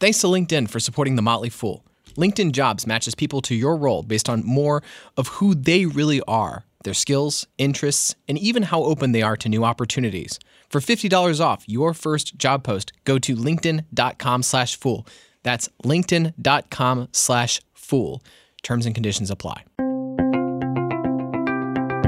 Thanks 0.00 0.18
to 0.22 0.28
LinkedIn 0.28 0.70
for 0.70 0.80
supporting 0.80 1.16
The 1.16 1.22
Motley 1.22 1.50
Fool. 1.50 1.84
LinkedIn 2.16 2.52
Jobs 2.52 2.86
matches 2.86 3.14
people 3.14 3.42
to 3.42 3.54
your 3.54 3.76
role 3.76 4.02
based 4.02 4.30
on 4.30 4.46
more 4.46 4.82
of 5.18 5.28
who 5.28 5.54
they 5.54 5.84
really 5.84 6.22
are, 6.26 6.64
their 6.84 6.94
skills, 6.94 7.46
interests, 7.58 8.16
and 8.26 8.38
even 8.38 8.62
how 8.62 8.82
open 8.82 9.12
they 9.12 9.20
are 9.20 9.36
to 9.36 9.50
new 9.50 9.62
opportunities. 9.62 10.38
For 10.70 10.80
$50 10.80 11.38
off 11.44 11.64
your 11.68 11.92
first 11.92 12.38
job 12.38 12.64
post, 12.64 12.94
go 13.04 13.18
to 13.18 13.36
linkedin.com 13.36 14.42
slash 14.42 14.74
fool. 14.74 15.06
That's 15.42 15.68
linkedin.com 15.84 17.08
slash 17.12 17.60
fool. 17.74 18.22
Terms 18.62 18.86
and 18.86 18.94
conditions 18.94 19.30
apply. 19.30 19.64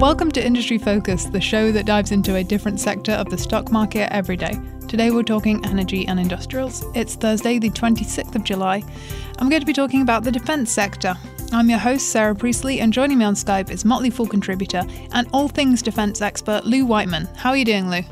Welcome 0.03 0.32
to 0.32 0.45
Industry 0.45 0.79
Focus, 0.79 1.27
the 1.27 1.41
show 1.41 1.71
that 1.71 1.87
dives 1.87 2.11
into 2.11 2.35
a 2.35 2.43
different 2.43 2.80
sector 2.80 3.12
of 3.12 3.30
the 3.30 3.39
stock 3.39 3.71
market 3.71 4.12
every 4.12 4.36
day. 4.36 4.59
Today 4.89 5.12
we're 5.12 5.23
talking 5.23 5.64
energy 5.64 6.09
and 6.09 6.18
industrials. 6.18 6.85
It's 6.96 7.14
Thursday, 7.14 7.61
the 7.61 7.71
26th 7.71 8.35
of 8.35 8.43
July. 8.43 8.82
I'm 9.39 9.49
going 9.49 9.61
to 9.61 9.67
be 9.67 9.73
talking 9.73 10.03
about 10.03 10.25
the 10.25 10.32
defense 10.32 10.73
sector. 10.73 11.14
I'm 11.53 11.71
your 11.71 11.79
host, 11.79 12.09
Sarah 12.09 12.35
Priestley, 12.35 12.81
and 12.81 12.93
joining 12.93 13.18
me 13.18 13.25
on 13.25 13.35
Skype 13.35 13.71
is 13.71 13.85
Motley 13.85 14.11
Fool 14.11 14.26
contributor 14.26 14.82
and 15.12 15.29
all 15.32 15.46
things 15.46 15.82
defense 15.82 16.21
expert, 16.21 16.67
Lou 16.67 16.84
Whiteman. 16.84 17.29
How 17.37 17.50
are 17.50 17.57
you 17.57 17.64
doing, 17.64 17.89
Lou? 17.89 18.03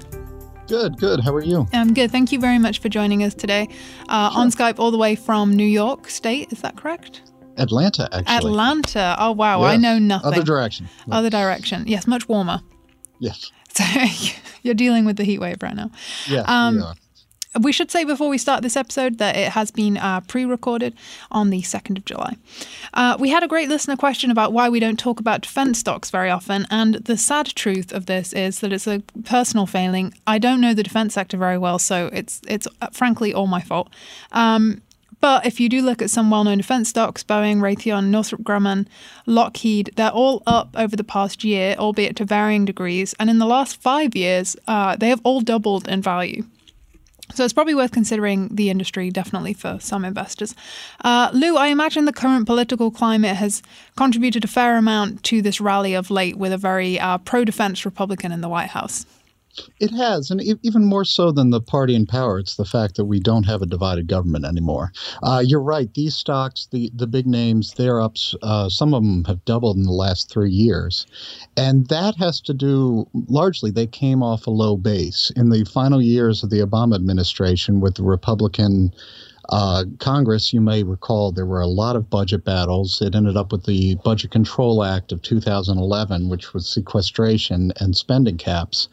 Good, 0.69 0.97
good. 0.97 1.19
How 1.19 1.34
are 1.34 1.42
you? 1.42 1.66
I'm 1.72 1.92
good. 1.92 2.12
Thank 2.12 2.30
you 2.30 2.38
very 2.38 2.61
much 2.61 2.78
for 2.78 2.88
joining 2.88 3.25
us 3.25 3.34
today 3.34 3.69
uh, 4.09 4.30
sure. 4.30 4.41
on 4.41 4.52
Skype, 4.52 4.78
all 4.78 4.92
the 4.92 4.97
way 4.97 5.16
from 5.16 5.56
New 5.56 5.64
York 5.66 6.09
State. 6.09 6.52
Is 6.52 6.62
that 6.62 6.77
correct? 6.77 7.22
Atlanta, 7.60 8.09
actually. 8.12 8.50
Atlanta. 8.50 9.16
Oh, 9.19 9.32
wow. 9.32 9.60
Yes. 9.62 9.73
I 9.73 9.77
know 9.77 9.98
nothing. 9.98 10.32
Other 10.32 10.42
direction. 10.42 10.88
Other 11.10 11.30
direction. 11.30 11.84
Yes, 11.86 12.06
much 12.06 12.28
warmer. 12.28 12.60
Yes. 13.19 13.52
So 13.73 13.84
you're 14.62 14.74
dealing 14.74 15.05
with 15.05 15.16
the 15.16 15.24
heat 15.24 15.38
wave 15.38 15.62
right 15.62 15.74
now. 15.77 15.91
Yeah. 16.27 16.45
Um, 16.46 16.77
we, 16.77 16.83
are. 16.83 16.95
we 17.62 17.73
should 17.73 17.91
say 17.91 18.05
before 18.05 18.28
we 18.28 18.38
start 18.38 18.62
this 18.62 18.77
episode 18.77 19.19
that 19.19 19.36
it 19.36 19.52
has 19.52 19.70
been 19.70 19.96
uh, 19.98 20.20
pre 20.23 20.45
recorded 20.45 20.96
on 21.30 21.50
the 21.50 21.62
2nd 21.62 21.98
of 21.98 22.05
July. 22.05 22.36
Uh, 22.95 23.16
we 23.20 23.28
had 23.28 23.42
a 23.42 23.48
great 23.48 23.69
listener 23.69 23.97
question 23.97 24.31
about 24.31 24.53
why 24.53 24.69
we 24.69 24.81
don't 24.81 24.98
talk 24.98 25.20
about 25.20 25.42
defense 25.42 25.78
stocks 25.78 26.11
very 26.11 26.31
often. 26.31 26.66
And 26.70 26.94
the 26.94 27.16
sad 27.16 27.47
truth 27.47 27.92
of 27.92 28.06
this 28.06 28.33
is 28.33 28.61
that 28.61 28.72
it's 28.72 28.86
a 28.86 29.03
personal 29.25 29.66
failing. 29.66 30.14
I 30.27 30.38
don't 30.38 30.61
know 30.61 30.75
the 30.75 30.83
defense 30.83 31.14
sector 31.14 31.36
very 31.36 31.58
well, 31.58 31.78
so 31.78 32.08
it's, 32.12 32.41
it's 32.48 32.66
uh, 32.81 32.88
frankly 32.92 33.33
all 33.34 33.47
my 33.47 33.61
fault. 33.61 33.91
Um, 34.33 34.83
but 35.20 35.46
if 35.46 35.60
you 35.60 35.68
do 35.68 35.82
look 35.82 36.00
at 36.02 36.10
some 36.10 36.30
well 36.30 36.44
known 36.44 36.58
defense 36.58 36.88
stocks, 36.88 37.22
Boeing, 37.22 37.58
Raytheon, 37.58 38.06
Northrop 38.06 38.42
Grumman, 38.42 38.86
Lockheed, 39.26 39.90
they're 39.96 40.10
all 40.10 40.42
up 40.46 40.70
over 40.76 40.96
the 40.96 41.04
past 41.04 41.44
year, 41.44 41.76
albeit 41.78 42.16
to 42.16 42.24
varying 42.24 42.64
degrees. 42.64 43.14
And 43.18 43.28
in 43.28 43.38
the 43.38 43.46
last 43.46 43.80
five 43.80 44.16
years, 44.16 44.56
uh, 44.66 44.96
they 44.96 45.08
have 45.08 45.20
all 45.24 45.41
doubled 45.41 45.88
in 45.88 46.02
value. 46.02 46.44
So 47.34 47.44
it's 47.44 47.52
probably 47.52 47.74
worth 47.74 47.92
considering 47.92 48.48
the 48.48 48.70
industry, 48.70 49.10
definitely 49.10 49.52
for 49.52 49.78
some 49.80 50.04
investors. 50.04 50.54
Uh, 51.04 51.30
Lou, 51.32 51.56
I 51.56 51.68
imagine 51.68 52.04
the 52.04 52.12
current 52.12 52.46
political 52.46 52.91
climate 52.91 53.36
has 53.36 53.62
contributed 53.96 54.44
a 54.44 54.48
fair 54.48 54.76
amount 54.76 55.22
to 55.24 55.41
this 55.41 55.60
rally 55.60 55.94
of 55.94 56.10
late 56.10 56.36
with 56.36 56.52
a 56.52 56.58
very 56.58 56.98
uh, 56.98 57.18
pro 57.18 57.44
defense 57.44 57.84
Republican 57.84 58.32
in 58.32 58.41
the 58.41 58.48
White 58.48 58.70
House. 58.70 59.06
It 59.81 59.91
has, 59.91 60.31
and 60.31 60.41
even 60.62 60.84
more 60.84 61.05
so 61.05 61.33
than 61.33 61.51
the 61.51 61.61
party 61.61 61.95
in 61.95 62.06
power, 62.06 62.39
it's 62.39 62.55
the 62.55 62.65
fact 62.65 62.97
that 62.97 63.06
we 63.06 63.19
don't 63.19 63.45
have 63.45 63.62
a 63.62 63.67
divided 63.67 64.06
government 64.06 64.45
anymore. 64.45 64.93
Uh, 65.23 65.43
you're 65.45 65.62
right; 65.62 65.93
these 65.95 66.15
stocks, 66.15 66.69
the 66.70 66.91
the 66.95 67.09
big 67.09 67.27
names, 67.27 67.75
they're 67.75 68.01
up. 68.01 68.17
Uh, 68.43 68.69
some 68.69 68.95
of 68.95 69.03
them 69.03 69.25
have 69.25 69.45
doubled 69.45 69.77
in 69.77 69.83
the 69.83 69.93
last 69.93 70.31
three 70.31 70.53
years, 70.53 71.05
and 71.56 71.89
that 71.89 72.15
has 72.17 72.41
to 72.43 72.55
do 72.55 73.09
largely. 73.28 73.71
They 73.71 73.89
came 73.89 74.23
off 74.23 74.47
a 74.47 74.51
low 74.51 74.77
base 74.77 75.33
in 75.34 75.51
the 75.51 75.65
final 75.65 76.01
years 76.01 76.45
of 76.45 76.51
the 76.51 76.61
Obama 76.61 76.95
administration 76.95 77.81
with 77.81 77.97
the 77.97 78.05
Republican 78.05 78.93
uh, 79.51 79.84
Congress, 79.98 80.53
you 80.53 80.61
may 80.61 80.84
recall 80.84 81.33
there 81.33 81.47
were 81.47 81.61
a 81.61 81.67
lot 81.67 81.97
of 81.97 82.09
budget 82.09 82.45
battles. 82.45 83.03
It 83.03 83.17
ended 83.17 83.37
up 83.37 83.51
with 83.51 83.65
the 83.65 83.97
Budget 84.05 84.31
Control 84.31 84.84
Act 84.84 85.11
of 85.11 85.23
2011, 85.23 86.28
which 86.28 86.55
was 86.55 86.69
sequestration 86.69 87.72
and 87.81 87.97
spending 87.97 88.39
caps. 88.39 88.89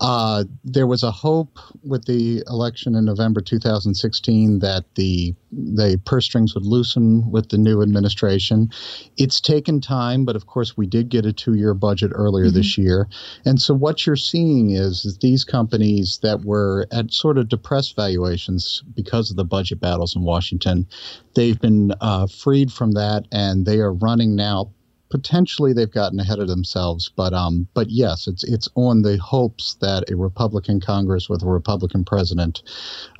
Uh, 0.00 0.44
there 0.64 0.86
was 0.86 1.02
a 1.02 1.10
hope 1.10 1.58
with 1.82 2.04
the 2.04 2.42
election 2.48 2.94
in 2.94 3.04
November 3.04 3.40
2016 3.40 4.58
that 4.58 4.84
the 4.94 5.34
the 5.52 5.98
purse 6.04 6.26
strings 6.26 6.54
would 6.54 6.66
loosen 6.66 7.30
with 7.30 7.48
the 7.48 7.56
new 7.56 7.80
administration. 7.80 8.68
It's 9.16 9.40
taken 9.40 9.80
time, 9.80 10.24
but 10.24 10.36
of 10.36 10.46
course 10.46 10.76
we 10.76 10.86
did 10.86 11.08
get 11.08 11.24
a 11.24 11.32
two-year 11.32 11.72
budget 11.72 12.10
earlier 12.14 12.46
mm-hmm. 12.46 12.56
this 12.56 12.76
year, 12.76 13.08
and 13.44 13.60
so 13.60 13.72
what 13.74 14.06
you're 14.06 14.16
seeing 14.16 14.70
is, 14.70 15.04
is 15.04 15.18
these 15.18 15.44
companies 15.44 16.18
that 16.22 16.44
were 16.44 16.86
at 16.92 17.12
sort 17.12 17.38
of 17.38 17.48
depressed 17.48 17.96
valuations 17.96 18.82
because 18.94 19.30
of 19.30 19.36
the 19.36 19.44
budget 19.44 19.80
battles 19.80 20.14
in 20.14 20.22
Washington, 20.22 20.86
they've 21.34 21.60
been 21.60 21.92
uh, 22.00 22.26
freed 22.26 22.72
from 22.72 22.92
that, 22.92 23.24
and 23.32 23.64
they 23.64 23.78
are 23.78 23.92
running 23.92 24.34
now 24.34 24.70
potentially 25.10 25.72
they've 25.72 25.90
gotten 25.90 26.20
ahead 26.20 26.38
of 26.38 26.48
themselves, 26.48 27.10
but 27.14 27.32
um, 27.32 27.68
but 27.74 27.90
yes, 27.90 28.26
it's 28.26 28.44
it's 28.44 28.68
on 28.74 29.02
the 29.02 29.18
hopes 29.18 29.76
that 29.80 30.10
a 30.10 30.16
Republican 30.16 30.80
Congress 30.80 31.28
with 31.28 31.42
a 31.42 31.46
Republican 31.46 32.04
president, 32.04 32.62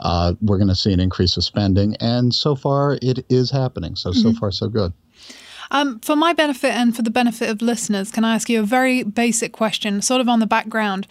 uh, 0.00 0.34
we're 0.40 0.58
going 0.58 0.68
to 0.68 0.74
see 0.74 0.92
an 0.92 1.00
increase 1.00 1.36
of 1.36 1.44
spending, 1.44 1.96
and 2.00 2.34
so 2.34 2.54
far 2.54 2.98
it 3.02 3.24
is 3.28 3.50
happening. 3.50 3.96
So 3.96 4.10
mm-hmm. 4.10 4.20
so 4.20 4.32
far 4.34 4.50
so 4.50 4.68
good. 4.68 4.92
Um, 5.70 5.98
for 6.00 6.16
my 6.16 6.32
benefit 6.32 6.72
and 6.72 6.94
for 6.94 7.02
the 7.02 7.10
benefit 7.10 7.50
of 7.50 7.62
listeners, 7.62 8.10
can 8.10 8.24
I 8.24 8.34
ask 8.34 8.48
you 8.48 8.60
a 8.60 8.64
very 8.64 9.02
basic 9.02 9.52
question, 9.52 10.00
sort 10.02 10.20
of 10.20 10.28
on 10.28 10.40
the 10.40 10.46
background 10.46 11.06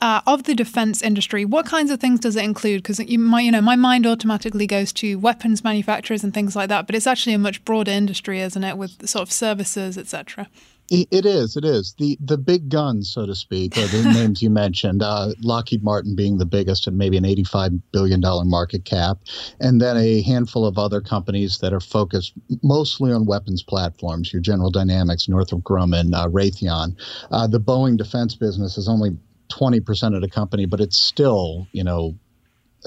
uh, 0.00 0.20
of 0.26 0.44
the 0.44 0.54
defense 0.54 1.02
industry? 1.02 1.44
What 1.44 1.66
kinds 1.66 1.90
of 1.90 2.00
things 2.00 2.20
does 2.20 2.36
it 2.36 2.44
include? 2.44 2.82
Because 2.82 2.98
you, 3.00 3.38
you 3.38 3.52
know, 3.52 3.60
my 3.60 3.76
mind 3.76 4.06
automatically 4.06 4.66
goes 4.66 4.92
to 4.94 5.16
weapons 5.16 5.64
manufacturers 5.64 6.24
and 6.24 6.32
things 6.32 6.56
like 6.56 6.68
that, 6.68 6.86
but 6.86 6.94
it's 6.94 7.06
actually 7.06 7.34
a 7.34 7.38
much 7.38 7.64
broader 7.64 7.90
industry, 7.90 8.40
isn't 8.40 8.64
it, 8.64 8.78
with 8.78 9.08
sort 9.08 9.22
of 9.22 9.32
services, 9.32 9.98
etc. 9.98 10.48
It 10.90 11.26
is. 11.26 11.56
It 11.56 11.66
is 11.66 11.94
the 11.98 12.16
the 12.18 12.38
big 12.38 12.70
guns, 12.70 13.10
so 13.10 13.26
to 13.26 13.34
speak, 13.34 13.76
or 13.76 13.86
the 13.88 14.04
names 14.14 14.40
you 14.40 14.48
mentioned. 14.48 15.02
Uh, 15.02 15.32
Lockheed 15.42 15.82
Martin 15.82 16.16
being 16.16 16.38
the 16.38 16.46
biggest 16.46 16.86
at 16.86 16.94
maybe 16.94 17.18
an 17.18 17.26
eighty-five 17.26 17.72
billion 17.92 18.20
dollar 18.20 18.44
market 18.46 18.86
cap, 18.86 19.18
and 19.60 19.82
then 19.82 19.98
a 19.98 20.22
handful 20.22 20.64
of 20.64 20.78
other 20.78 21.02
companies 21.02 21.58
that 21.58 21.74
are 21.74 21.80
focused 21.80 22.32
mostly 22.62 23.12
on 23.12 23.26
weapons 23.26 23.62
platforms. 23.62 24.32
Your 24.32 24.40
General 24.40 24.70
Dynamics, 24.70 25.28
Northrop 25.28 25.62
Grumman, 25.62 26.14
uh, 26.14 26.28
Raytheon. 26.28 26.96
Uh, 27.30 27.46
the 27.46 27.60
Boeing 27.60 27.98
defense 27.98 28.34
business 28.34 28.78
is 28.78 28.88
only 28.88 29.10
20% 29.50 30.14
of 30.14 30.22
the 30.22 30.28
company, 30.28 30.66
but 30.66 30.80
it's 30.80 30.98
still, 30.98 31.66
you 31.72 31.84
know, 31.84 32.16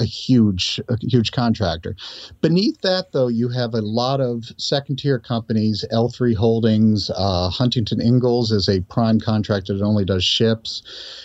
a 0.01 0.06
huge 0.06 0.81
a 0.89 0.97
huge 1.00 1.31
contractor. 1.31 1.95
Beneath 2.41 2.81
that, 2.81 3.12
though, 3.12 3.28
you 3.28 3.50
have 3.50 3.75
a 3.75 3.81
lot 3.81 4.19
of 4.19 4.51
second 4.57 4.97
tier 4.97 5.19
companies. 5.19 5.85
L3 5.91 6.35
Holdings, 6.35 7.12
uh, 7.16 7.50
Huntington 7.50 8.01
Ingalls 8.01 8.51
is 8.51 8.67
a 8.67 8.81
prime 8.81 9.19
contractor 9.19 9.78
that 9.78 9.84
only 9.84 10.03
does 10.03 10.23
ships. 10.23 10.81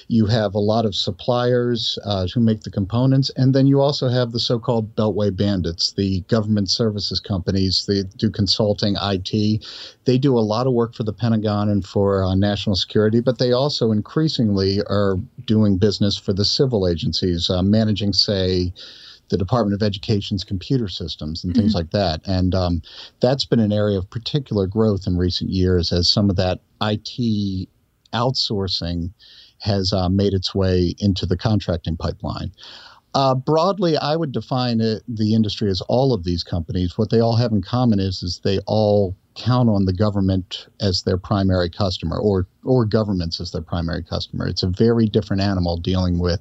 You 0.09 0.26
have 0.26 0.54
a 0.54 0.60
lot 0.60 0.84
of 0.84 0.94
suppliers 0.94 1.98
uh, 2.04 2.26
who 2.32 2.41
make 2.41 2.62
the 2.62 2.70
components, 2.70 3.31
and 3.36 3.54
then 3.54 3.66
you 3.66 3.81
also 3.81 4.09
have 4.09 4.32
the 4.32 4.41
so-called 4.41 4.94
Beltway 4.94 5.34
bandits, 5.34 5.92
the 5.92 6.20
government 6.28 6.69
services 6.70 7.19
companies. 7.19 7.86
They 7.88 8.03
do 8.19 8.31
consulting, 8.31 8.97
IT. 9.00 9.65
They 10.04 10.19
do 10.19 10.38
a 10.38 10.41
lot 10.41 10.66
of 10.66 10.75
work 10.75 10.94
for 10.94 11.03
the 11.03 11.15
Pentagon 11.15 11.70
and 11.70 11.84
for 11.84 12.22
uh, 12.22 12.34
national 12.34 12.76
security, 12.76 13.20
but 13.20 13.38
they 13.38 13.53
also 13.53 13.91
increasingly 13.91 14.82
are 14.82 15.16
doing 15.47 15.78
business 15.78 16.16
for 16.19 16.34
the 16.34 16.44
civil 16.44 16.86
agencies, 16.86 17.48
uh, 17.48 17.62
managing, 17.62 18.12
say 18.12 18.66
the 19.28 19.37
Department 19.37 19.75
of 19.75 19.84
Education's 19.84 20.44
computer 20.44 20.88
systems 20.88 21.43
and 21.43 21.54
things 21.54 21.71
mm-hmm. 21.71 21.78
like 21.78 21.91
that. 21.91 22.21
And 22.27 22.54
um, 22.54 22.82
that's 23.21 23.44
been 23.44 23.60
an 23.60 23.72
area 23.72 23.99
of 23.99 24.09
particular 24.09 24.66
growth 24.66 25.06
in 25.06 25.16
recent 25.16 25.50
years 25.50 25.93
as 25.93 26.09
some 26.09 26.31
of 26.31 26.37
that 26.37 26.60
IT 26.81 27.69
outsourcing 28.12 29.12
has 29.59 29.93
uh, 29.93 30.09
made 30.09 30.32
its 30.32 30.54
way 30.54 30.94
into 30.99 31.27
the 31.27 31.37
contracting 31.37 31.97
pipeline. 31.97 32.53
Uh, 33.15 33.34
broadly, 33.34 33.97
I 33.97 34.15
would 34.15 34.32
define 34.32 34.81
it, 34.81 35.03
the 35.09 35.34
industry 35.34 35.71
as 35.71 35.81
all 35.83 36.12
of 36.12 36.25
these 36.25 36.44
companies. 36.44 36.98
What 36.98 37.10
they 37.10 37.21
all 37.21 37.36
have 37.36 37.51
in 37.51 37.63
common 37.63 37.98
is, 37.98 38.22
is 38.22 38.41
they 38.45 38.59
all 38.66 39.16
count 39.36 39.68
on 39.68 39.84
the 39.84 39.92
government 39.92 40.66
as 40.80 41.03
their 41.03 41.18
primary 41.18 41.71
customer, 41.71 42.18
or 42.18 42.47
or 42.65 42.84
governments 42.84 43.41
as 43.41 43.53
their 43.53 43.62
primary 43.62 44.03
customer. 44.03 44.47
It's 44.47 44.62
a 44.62 44.68
very 44.68 45.06
different 45.06 45.42
animal 45.42 45.77
dealing 45.77 46.18
with 46.18 46.41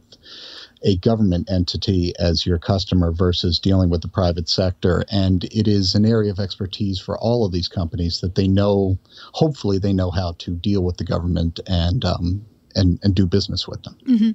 a 0.83 0.97
government 0.97 1.49
entity 1.49 2.13
as 2.19 2.45
your 2.45 2.59
customer 2.59 3.11
versus 3.11 3.59
dealing 3.59 3.89
with 3.89 4.01
the 4.01 4.07
private 4.07 4.47
sector. 4.47 5.03
And 5.11 5.43
it 5.45 5.67
is 5.67 5.95
an 5.95 6.05
area 6.05 6.31
of 6.31 6.39
expertise 6.39 6.99
for 6.99 7.17
all 7.17 7.45
of 7.45 7.51
these 7.51 7.67
companies 7.67 8.21
that 8.21 8.35
they 8.35 8.47
know, 8.47 8.97
hopefully, 9.33 9.79
they 9.79 9.93
know 9.93 10.11
how 10.11 10.35
to 10.39 10.51
deal 10.51 10.83
with 10.83 10.97
the 10.97 11.03
government 11.03 11.59
and, 11.67 12.05
um, 12.05 12.45
and, 12.75 12.99
and 13.03 13.15
do 13.15 13.25
business 13.25 13.67
with 13.67 13.81
them. 13.83 13.97
Mm-hmm. 14.07 14.31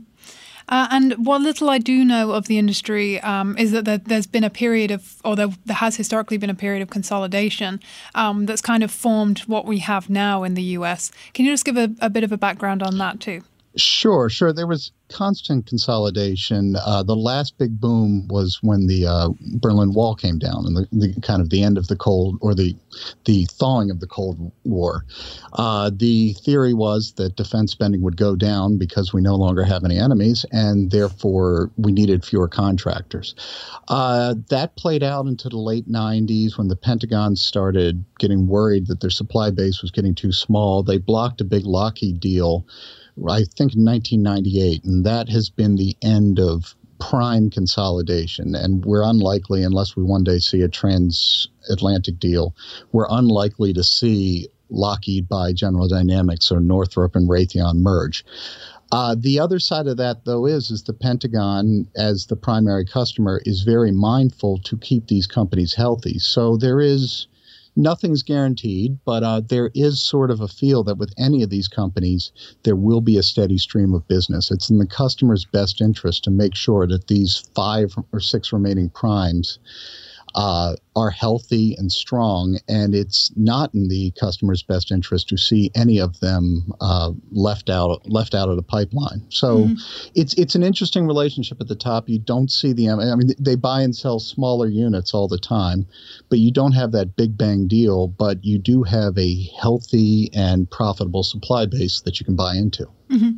Uh, 0.70 0.86
and 0.90 1.26
what 1.26 1.40
little 1.40 1.68
I 1.68 1.78
do 1.78 2.04
know 2.04 2.30
of 2.30 2.46
the 2.46 2.56
industry 2.56 3.20
um, 3.20 3.58
is 3.58 3.72
that 3.72 3.84
there, 3.84 4.00
has 4.08 4.26
been 4.26 4.44
a 4.44 4.50
period 4.50 4.92
of, 4.92 5.20
or 5.24 5.34
there, 5.34 5.48
there, 5.66 5.76
has 5.76 5.96
historically 5.96 6.38
been 6.38 6.48
a 6.48 6.54
period 6.54 6.80
of 6.80 6.90
consolidation 6.90 7.80
um, 8.14 8.46
that's 8.46 8.62
kind 8.62 8.84
of 8.84 8.90
formed 8.90 9.40
what 9.40 9.66
we 9.66 9.80
have 9.80 10.08
now 10.08 10.44
in 10.44 10.54
the 10.54 10.62
US. 10.62 11.10
Can 11.34 11.44
you 11.44 11.52
just 11.52 11.64
give 11.64 11.76
a, 11.76 11.90
a 12.00 12.08
bit 12.08 12.22
of 12.22 12.30
a 12.30 12.38
background 12.38 12.82
on 12.82 12.98
that 12.98 13.18
too? 13.18 13.42
Sure, 13.76 14.28
sure. 14.28 14.52
There 14.52 14.66
was 14.66 14.90
constant 15.08 15.66
consolidation. 15.66 16.74
Uh, 16.76 17.04
the 17.04 17.14
last 17.14 17.56
big 17.56 17.80
boom 17.80 18.26
was 18.28 18.58
when 18.62 18.88
the 18.88 19.06
uh, 19.06 19.28
Berlin 19.60 19.92
Wall 19.92 20.16
came 20.16 20.38
down, 20.38 20.64
and 20.66 20.76
the, 20.76 20.88
the, 20.92 21.20
kind 21.20 21.40
of 21.40 21.50
the 21.50 21.62
end 21.62 21.78
of 21.78 21.86
the 21.86 21.94
Cold 21.94 22.36
or 22.40 22.52
the 22.52 22.74
the 23.26 23.44
thawing 23.44 23.90
of 23.90 24.00
the 24.00 24.08
Cold 24.08 24.50
War. 24.64 25.04
Uh, 25.52 25.90
the 25.94 26.32
theory 26.34 26.74
was 26.74 27.12
that 27.12 27.36
defense 27.36 27.70
spending 27.70 28.02
would 28.02 28.16
go 28.16 28.34
down 28.34 28.76
because 28.76 29.12
we 29.12 29.20
no 29.20 29.36
longer 29.36 29.62
have 29.62 29.84
any 29.84 29.98
enemies, 29.98 30.44
and 30.50 30.90
therefore 30.90 31.70
we 31.76 31.92
needed 31.92 32.24
fewer 32.24 32.48
contractors. 32.48 33.36
Uh, 33.86 34.34
that 34.48 34.74
played 34.76 35.04
out 35.04 35.26
into 35.26 35.48
the 35.48 35.58
late 35.58 35.88
'90s 35.88 36.58
when 36.58 36.66
the 36.66 36.76
Pentagon 36.76 37.36
started 37.36 38.04
getting 38.18 38.48
worried 38.48 38.88
that 38.88 39.00
their 39.00 39.10
supply 39.10 39.50
base 39.50 39.80
was 39.80 39.92
getting 39.92 40.14
too 40.14 40.32
small. 40.32 40.82
They 40.82 40.98
blocked 40.98 41.40
a 41.40 41.44
big 41.44 41.64
Lockheed 41.64 42.18
deal 42.18 42.66
I 43.28 43.44
think 43.44 43.74
in 43.74 43.84
1998, 43.84 44.84
and 44.84 45.04
that 45.04 45.28
has 45.28 45.50
been 45.50 45.76
the 45.76 45.96
end 46.02 46.38
of 46.38 46.74
prime 47.00 47.50
consolidation. 47.50 48.54
And 48.54 48.84
we're 48.84 49.02
unlikely, 49.02 49.62
unless 49.62 49.96
we 49.96 50.02
one 50.02 50.24
day 50.24 50.38
see 50.38 50.62
a 50.62 50.68
transatlantic 50.68 52.18
deal, 52.18 52.54
we're 52.92 53.08
unlikely 53.10 53.72
to 53.72 53.82
see 53.82 54.48
Lockheed 54.68 55.28
buy 55.28 55.52
General 55.52 55.88
Dynamics 55.88 56.52
or 56.52 56.60
Northrop 56.60 57.16
and 57.16 57.28
Raytheon 57.28 57.76
merge. 57.78 58.24
Uh, 58.92 59.14
the 59.18 59.38
other 59.38 59.58
side 59.58 59.86
of 59.86 59.96
that, 59.98 60.24
though, 60.24 60.46
is 60.46 60.70
is 60.70 60.82
the 60.82 60.92
Pentagon, 60.92 61.86
as 61.96 62.26
the 62.26 62.36
primary 62.36 62.84
customer, 62.84 63.40
is 63.44 63.62
very 63.62 63.92
mindful 63.92 64.58
to 64.58 64.76
keep 64.76 65.06
these 65.06 65.26
companies 65.26 65.74
healthy. 65.74 66.18
So 66.18 66.56
there 66.56 66.80
is 66.80 67.28
nothing's 67.80 68.22
guaranteed, 68.22 68.98
but 69.04 69.22
uh, 69.22 69.40
there 69.40 69.70
is 69.74 70.00
sort 70.00 70.30
of 70.30 70.40
a 70.40 70.48
feel 70.48 70.84
that 70.84 70.98
with 70.98 71.12
any 71.18 71.42
of 71.42 71.50
these 71.50 71.68
companies, 71.68 72.30
there 72.62 72.76
will 72.76 73.00
be 73.00 73.16
a 73.16 73.22
steady 73.22 73.58
stream 73.58 73.94
of 73.94 74.06
business. 74.06 74.50
It's 74.50 74.70
in 74.70 74.78
the 74.78 74.86
customer's 74.86 75.44
best 75.44 75.80
interest 75.80 76.24
to 76.24 76.30
make 76.30 76.54
sure 76.54 76.86
that 76.86 77.08
these 77.08 77.48
five 77.54 77.94
or 78.12 78.20
six 78.20 78.52
remaining 78.52 78.90
primes 78.90 79.58
uh, 80.34 80.76
are 80.96 81.10
healthy 81.10 81.74
and 81.78 81.90
strong, 81.90 82.58
and 82.68 82.94
it's 82.94 83.32
not 83.36 83.74
in 83.74 83.88
the 83.88 84.12
customer's 84.18 84.62
best 84.62 84.90
interest 84.90 85.28
to 85.28 85.36
see 85.36 85.70
any 85.74 85.98
of 85.98 86.18
them 86.20 86.72
uh, 86.80 87.12
left 87.30 87.70
out 87.70 88.08
left 88.08 88.34
out 88.34 88.48
of 88.48 88.56
the 88.56 88.62
pipeline. 88.62 89.24
So 89.30 89.64
mm-hmm. 89.64 90.10
it's 90.14 90.34
it's 90.34 90.54
an 90.54 90.62
interesting 90.62 91.06
relationship 91.06 91.60
at 91.60 91.68
the 91.68 91.76
top. 91.76 92.08
You 92.08 92.18
don't 92.18 92.50
see 92.50 92.72
the 92.72 92.90
I 92.90 93.14
mean 93.14 93.30
they 93.38 93.56
buy 93.56 93.82
and 93.82 93.94
sell 93.94 94.18
smaller 94.18 94.68
units 94.68 95.14
all 95.14 95.28
the 95.28 95.38
time, 95.38 95.86
but 96.28 96.38
you 96.38 96.52
don't 96.52 96.72
have 96.72 96.92
that 96.92 97.16
big 97.16 97.36
bang 97.36 97.66
deal. 97.66 98.08
But 98.08 98.44
you 98.44 98.58
do 98.58 98.82
have 98.82 99.16
a 99.18 99.50
healthy 99.60 100.30
and 100.34 100.70
profitable 100.70 101.22
supply 101.22 101.66
base 101.66 102.00
that 102.02 102.20
you 102.20 102.26
can 102.26 102.36
buy 102.36 102.56
into. 102.56 102.86
Mm-hmm. 103.08 103.30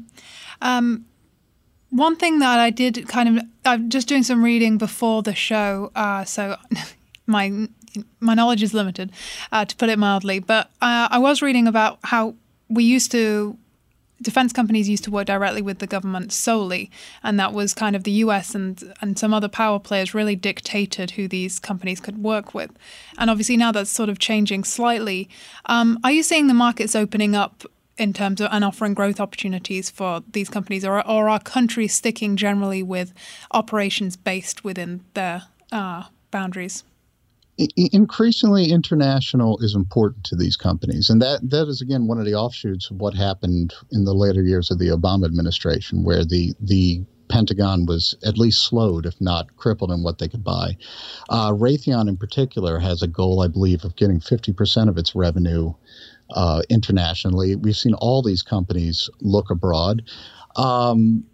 Um, 0.60 1.06
one 1.92 2.16
thing 2.16 2.38
that 2.38 2.58
I 2.58 2.70
did 2.70 3.06
kind 3.06 3.28
of, 3.38 3.44
I'm 3.66 3.90
just 3.90 4.08
doing 4.08 4.22
some 4.22 4.42
reading 4.42 4.78
before 4.78 5.22
the 5.22 5.34
show, 5.34 5.92
uh, 5.94 6.24
so 6.24 6.56
my 7.26 7.68
my 8.20 8.32
knowledge 8.32 8.62
is 8.62 8.72
limited, 8.72 9.12
uh, 9.52 9.66
to 9.66 9.76
put 9.76 9.90
it 9.90 9.98
mildly. 9.98 10.38
But 10.38 10.68
uh, 10.80 11.08
I 11.10 11.18
was 11.18 11.42
reading 11.42 11.68
about 11.68 11.98
how 12.04 12.34
we 12.70 12.84
used 12.84 13.12
to 13.12 13.58
defense 14.22 14.52
companies 14.52 14.88
used 14.88 15.04
to 15.04 15.10
work 15.10 15.26
directly 15.26 15.60
with 15.60 15.80
the 15.80 15.86
government 15.86 16.32
solely, 16.32 16.90
and 17.22 17.38
that 17.38 17.52
was 17.52 17.74
kind 17.74 17.94
of 17.94 18.04
the 18.04 18.12
U.S. 18.12 18.54
and 18.54 18.94
and 19.02 19.18
some 19.18 19.34
other 19.34 19.48
power 19.48 19.78
players 19.78 20.14
really 20.14 20.34
dictated 20.34 21.12
who 21.12 21.28
these 21.28 21.58
companies 21.58 22.00
could 22.00 22.22
work 22.22 22.54
with. 22.54 22.70
And 23.18 23.28
obviously 23.28 23.58
now 23.58 23.70
that's 23.70 23.90
sort 23.90 24.08
of 24.08 24.18
changing 24.18 24.64
slightly. 24.64 25.28
Um, 25.66 25.98
are 26.02 26.12
you 26.12 26.22
seeing 26.22 26.46
the 26.46 26.54
markets 26.54 26.96
opening 26.96 27.36
up 27.36 27.64
in 27.98 28.12
terms 28.12 28.40
of 28.40 28.48
and 28.52 28.64
offering 28.64 28.94
growth 28.94 29.20
opportunities 29.20 29.90
for 29.90 30.22
these 30.32 30.48
companies, 30.48 30.84
or, 30.84 31.06
or 31.06 31.28
are 31.28 31.40
countries 31.40 31.94
sticking 31.94 32.36
generally 32.36 32.82
with 32.82 33.12
operations 33.50 34.16
based 34.16 34.64
within 34.64 35.04
their 35.14 35.44
uh, 35.70 36.04
boundaries? 36.30 36.84
Increasingly, 37.76 38.72
international 38.72 39.58
is 39.58 39.74
important 39.74 40.24
to 40.24 40.36
these 40.36 40.56
companies, 40.56 41.10
and 41.10 41.20
that 41.20 41.40
that 41.50 41.68
is 41.68 41.82
again 41.82 42.06
one 42.06 42.18
of 42.18 42.24
the 42.24 42.34
offshoots 42.34 42.90
of 42.90 42.96
what 42.96 43.14
happened 43.14 43.74
in 43.92 44.04
the 44.04 44.14
later 44.14 44.42
years 44.42 44.70
of 44.70 44.78
the 44.78 44.88
Obama 44.88 45.26
administration, 45.26 46.02
where 46.02 46.24
the 46.24 46.54
the 46.60 47.04
Pentagon 47.32 47.86
was 47.86 48.14
at 48.24 48.36
least 48.36 48.62
slowed, 48.62 49.06
if 49.06 49.18
not 49.18 49.56
crippled, 49.56 49.90
in 49.90 50.02
what 50.02 50.18
they 50.18 50.28
could 50.28 50.44
buy. 50.44 50.76
Uh, 51.30 51.50
Raytheon, 51.50 52.06
in 52.06 52.18
particular, 52.18 52.78
has 52.78 53.00
a 53.00 53.06
goal, 53.06 53.40
I 53.40 53.48
believe, 53.48 53.84
of 53.84 53.96
getting 53.96 54.20
50% 54.20 54.88
of 54.88 54.98
its 54.98 55.14
revenue 55.14 55.72
uh, 56.34 56.62
internationally. 56.68 57.56
We've 57.56 57.76
seen 57.76 57.94
all 57.94 58.22
these 58.22 58.42
companies 58.42 59.08
look 59.20 59.50
abroad. 59.50 60.02
Um, 60.56 61.24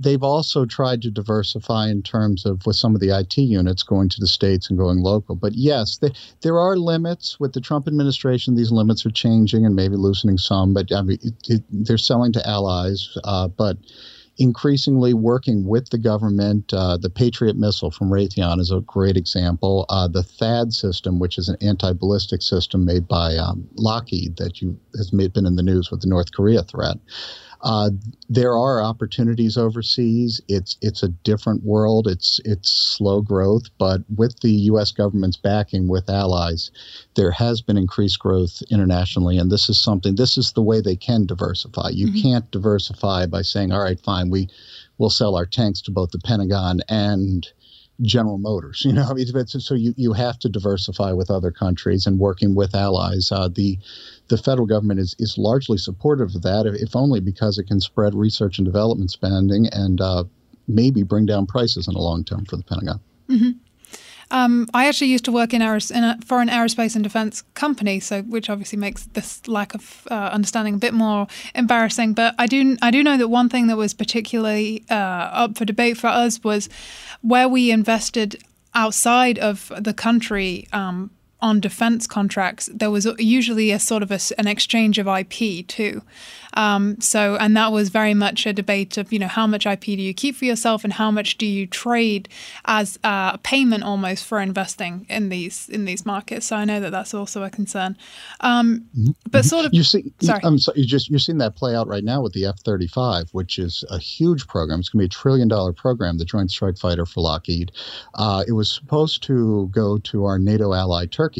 they've 0.00 0.22
also 0.22 0.66
tried 0.66 1.02
to 1.02 1.10
diversify 1.10 1.88
in 1.88 2.02
terms 2.02 2.44
of 2.44 2.64
with 2.66 2.76
some 2.76 2.94
of 2.94 3.00
the 3.00 3.18
IT 3.18 3.38
units 3.38 3.82
going 3.82 4.08
to 4.10 4.20
the 4.20 4.26
states 4.26 4.68
and 4.68 4.78
going 4.78 4.98
local. 4.98 5.34
But 5.34 5.54
yes, 5.54 5.98
they, 5.98 6.10
there 6.42 6.58
are 6.58 6.76
limits 6.76 7.40
with 7.40 7.54
the 7.54 7.60
Trump 7.60 7.88
administration. 7.88 8.54
These 8.54 8.72
limits 8.72 9.06
are 9.06 9.10
changing 9.10 9.64
and 9.64 9.74
maybe 9.74 9.96
loosening 9.96 10.36
some. 10.36 10.74
But 10.74 10.92
I 10.92 11.02
mean, 11.02 11.18
it, 11.22 11.34
it, 11.48 11.62
they're 11.70 11.98
selling 11.98 12.32
to 12.32 12.46
allies. 12.46 13.16
Uh, 13.24 13.48
but 13.48 13.78
increasingly 14.38 15.14
working 15.14 15.66
with 15.66 15.90
the 15.90 15.98
government. 15.98 16.72
Uh, 16.72 16.96
the 16.96 17.10
Patriot 17.10 17.56
missile 17.56 17.90
from 17.90 18.10
Raytheon 18.10 18.60
is 18.60 18.70
a 18.70 18.80
great 18.80 19.16
example. 19.16 19.86
Uh, 19.88 20.08
the 20.08 20.22
THAAD 20.22 20.72
system, 20.72 21.18
which 21.18 21.38
is 21.38 21.48
an 21.48 21.56
anti-ballistic 21.60 22.42
system 22.42 22.84
made 22.84 23.08
by 23.08 23.36
um, 23.36 23.66
Lockheed 23.74 24.36
that 24.36 24.60
you 24.60 24.78
has 24.96 25.12
made, 25.12 25.32
been 25.32 25.46
in 25.46 25.56
the 25.56 25.62
news 25.62 25.90
with 25.90 26.00
the 26.00 26.08
North 26.08 26.32
Korea 26.32 26.62
threat. 26.62 26.96
Uh, 27.62 27.90
there 28.28 28.56
are 28.56 28.82
opportunities 28.82 29.56
overseas. 29.56 30.40
It's 30.48 30.76
it's 30.82 31.02
a 31.02 31.08
different 31.08 31.64
world. 31.64 32.06
It's 32.06 32.40
it's 32.44 32.70
slow 32.70 33.22
growth, 33.22 33.64
but 33.78 34.02
with 34.14 34.40
the 34.40 34.52
U.S. 34.52 34.92
government's 34.92 35.36
backing, 35.36 35.88
with 35.88 36.10
allies, 36.10 36.70
there 37.14 37.30
has 37.32 37.62
been 37.62 37.76
increased 37.76 38.18
growth 38.18 38.62
internationally, 38.70 39.38
and 39.38 39.50
this 39.50 39.68
is 39.68 39.80
something. 39.80 40.16
This 40.16 40.36
is 40.36 40.52
the 40.52 40.62
way 40.62 40.80
they 40.80 40.96
can 40.96 41.26
diversify. 41.26 41.90
You 41.90 42.08
mm-hmm. 42.08 42.22
can't 42.22 42.50
diversify 42.50 43.26
by 43.26 43.42
saying, 43.42 43.72
"All 43.72 43.82
right, 43.82 44.00
fine, 44.00 44.30
we 44.30 44.48
will 44.98 45.10
sell 45.10 45.36
our 45.36 45.46
tanks 45.46 45.80
to 45.82 45.90
both 45.90 46.10
the 46.10 46.18
Pentagon 46.18 46.80
and." 46.88 47.46
General 48.02 48.38
Motors. 48.38 48.82
You 48.84 48.92
know, 48.92 49.06
I 49.10 49.14
mean, 49.14 49.46
so 49.46 49.74
you, 49.74 49.94
you 49.96 50.12
have 50.12 50.38
to 50.40 50.48
diversify 50.48 51.12
with 51.12 51.30
other 51.30 51.50
countries 51.50 52.06
and 52.06 52.18
working 52.18 52.54
with 52.54 52.74
allies. 52.74 53.30
Uh, 53.32 53.48
the 53.48 53.78
the 54.28 54.38
federal 54.38 54.66
government 54.66 55.00
is, 55.00 55.14
is 55.18 55.38
largely 55.38 55.78
supportive 55.78 56.34
of 56.34 56.42
that, 56.42 56.66
if 56.66 56.96
only 56.96 57.20
because 57.20 57.58
it 57.58 57.68
can 57.68 57.80
spread 57.80 58.14
research 58.14 58.58
and 58.58 58.64
development 58.64 59.10
spending 59.10 59.68
and 59.68 60.00
uh, 60.00 60.24
maybe 60.66 61.02
bring 61.02 61.26
down 61.26 61.46
prices 61.46 61.86
in 61.86 61.94
the 61.94 62.00
long 62.00 62.24
term 62.24 62.44
for 62.44 62.56
the 62.56 62.64
Pentagon. 62.64 63.00
Mm-hmm. 63.28 63.55
Um, 64.30 64.68
I 64.74 64.88
actually 64.88 65.08
used 65.08 65.24
to 65.26 65.32
work 65.32 65.54
in, 65.54 65.62
aeros- 65.62 65.94
in 65.94 66.02
a 66.02 66.18
foreign 66.24 66.48
aerospace 66.48 66.94
and 66.94 67.04
defense 67.04 67.42
company, 67.54 68.00
so 68.00 68.22
which 68.22 68.50
obviously 68.50 68.78
makes 68.78 69.06
this 69.06 69.46
lack 69.46 69.74
of 69.74 70.06
uh, 70.10 70.14
understanding 70.32 70.74
a 70.74 70.78
bit 70.78 70.94
more 70.94 71.26
embarrassing. 71.54 72.14
But 72.14 72.34
I 72.38 72.46
do 72.46 72.76
I 72.82 72.90
do 72.90 73.02
know 73.02 73.16
that 73.16 73.28
one 73.28 73.48
thing 73.48 73.68
that 73.68 73.76
was 73.76 73.94
particularly 73.94 74.84
uh, 74.90 74.94
up 74.94 75.56
for 75.56 75.64
debate 75.64 75.96
for 75.96 76.08
us 76.08 76.42
was 76.42 76.68
where 77.22 77.48
we 77.48 77.70
invested 77.70 78.42
outside 78.74 79.38
of 79.38 79.72
the 79.78 79.94
country. 79.94 80.68
Um, 80.72 81.10
on 81.40 81.60
defense 81.60 82.06
contracts, 82.06 82.68
there 82.72 82.90
was 82.90 83.06
usually 83.18 83.70
a 83.70 83.78
sort 83.78 84.02
of 84.02 84.10
a, 84.10 84.18
an 84.38 84.46
exchange 84.46 84.98
of 84.98 85.06
IP 85.06 85.66
too. 85.66 86.02
Um, 86.56 86.98
so, 87.00 87.36
and 87.36 87.54
that 87.56 87.70
was 87.70 87.90
very 87.90 88.14
much 88.14 88.46
a 88.46 88.52
debate 88.52 88.96
of, 88.96 89.12
you 89.12 89.18
know, 89.18 89.28
how 89.28 89.46
much 89.46 89.66
IP 89.66 89.82
do 89.82 89.92
you 90.02 90.14
keep 90.14 90.34
for 90.34 90.46
yourself 90.46 90.84
and 90.84 90.92
how 90.94 91.10
much 91.10 91.36
do 91.36 91.46
you 91.46 91.66
trade 91.66 92.28
as 92.64 92.98
a 93.04 93.38
payment 93.42 93.84
almost 93.84 94.24
for 94.24 94.40
investing 94.40 95.04
in 95.10 95.28
these 95.28 95.68
in 95.68 95.84
these 95.84 96.06
markets. 96.06 96.46
So 96.46 96.56
I 96.56 96.64
know 96.64 96.80
that 96.80 96.90
that's 96.90 97.12
also 97.12 97.42
a 97.42 97.50
concern. 97.50 97.96
Um, 98.40 98.86
mm-hmm. 98.98 99.12
But 99.30 99.44
sort 99.44 99.66
of, 99.66 99.74
you 99.74 99.82
see, 99.82 100.12
sorry, 100.22 100.40
I'm 100.42 100.58
sorry, 100.58 100.80
you 100.80 100.86
just 100.86 101.10
you're 101.10 101.18
seeing 101.18 101.38
that 101.38 101.56
play 101.56 101.76
out 101.76 101.88
right 101.88 102.04
now 102.04 102.22
with 102.22 102.32
the 102.32 102.46
F-35, 102.46 103.30
which 103.32 103.58
is 103.58 103.84
a 103.90 103.98
huge 103.98 104.46
program. 104.46 104.80
It's 104.80 104.88
going 104.88 105.00
to 105.00 105.02
be 105.02 105.06
a 105.06 105.20
trillion 105.20 105.48
dollar 105.48 105.74
program, 105.74 106.16
the 106.16 106.24
Joint 106.24 106.50
Strike 106.50 106.78
Fighter 106.78 107.04
for 107.04 107.20
Lockheed. 107.20 107.70
Uh, 108.14 108.44
it 108.48 108.52
was 108.52 108.72
supposed 108.72 109.22
to 109.24 109.68
go 109.72 109.98
to 109.98 110.24
our 110.24 110.38
NATO 110.38 110.72
ally 110.72 111.04
Turkey. 111.04 111.35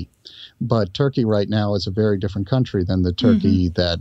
But 0.60 0.94
Turkey 0.94 1.24
right 1.24 1.48
now 1.48 1.74
is 1.74 1.86
a 1.86 1.90
very 1.90 2.18
different 2.18 2.48
country 2.48 2.84
than 2.84 3.02
the 3.02 3.12
Turkey 3.12 3.68
mm-hmm. 3.68 3.80
that 3.80 4.00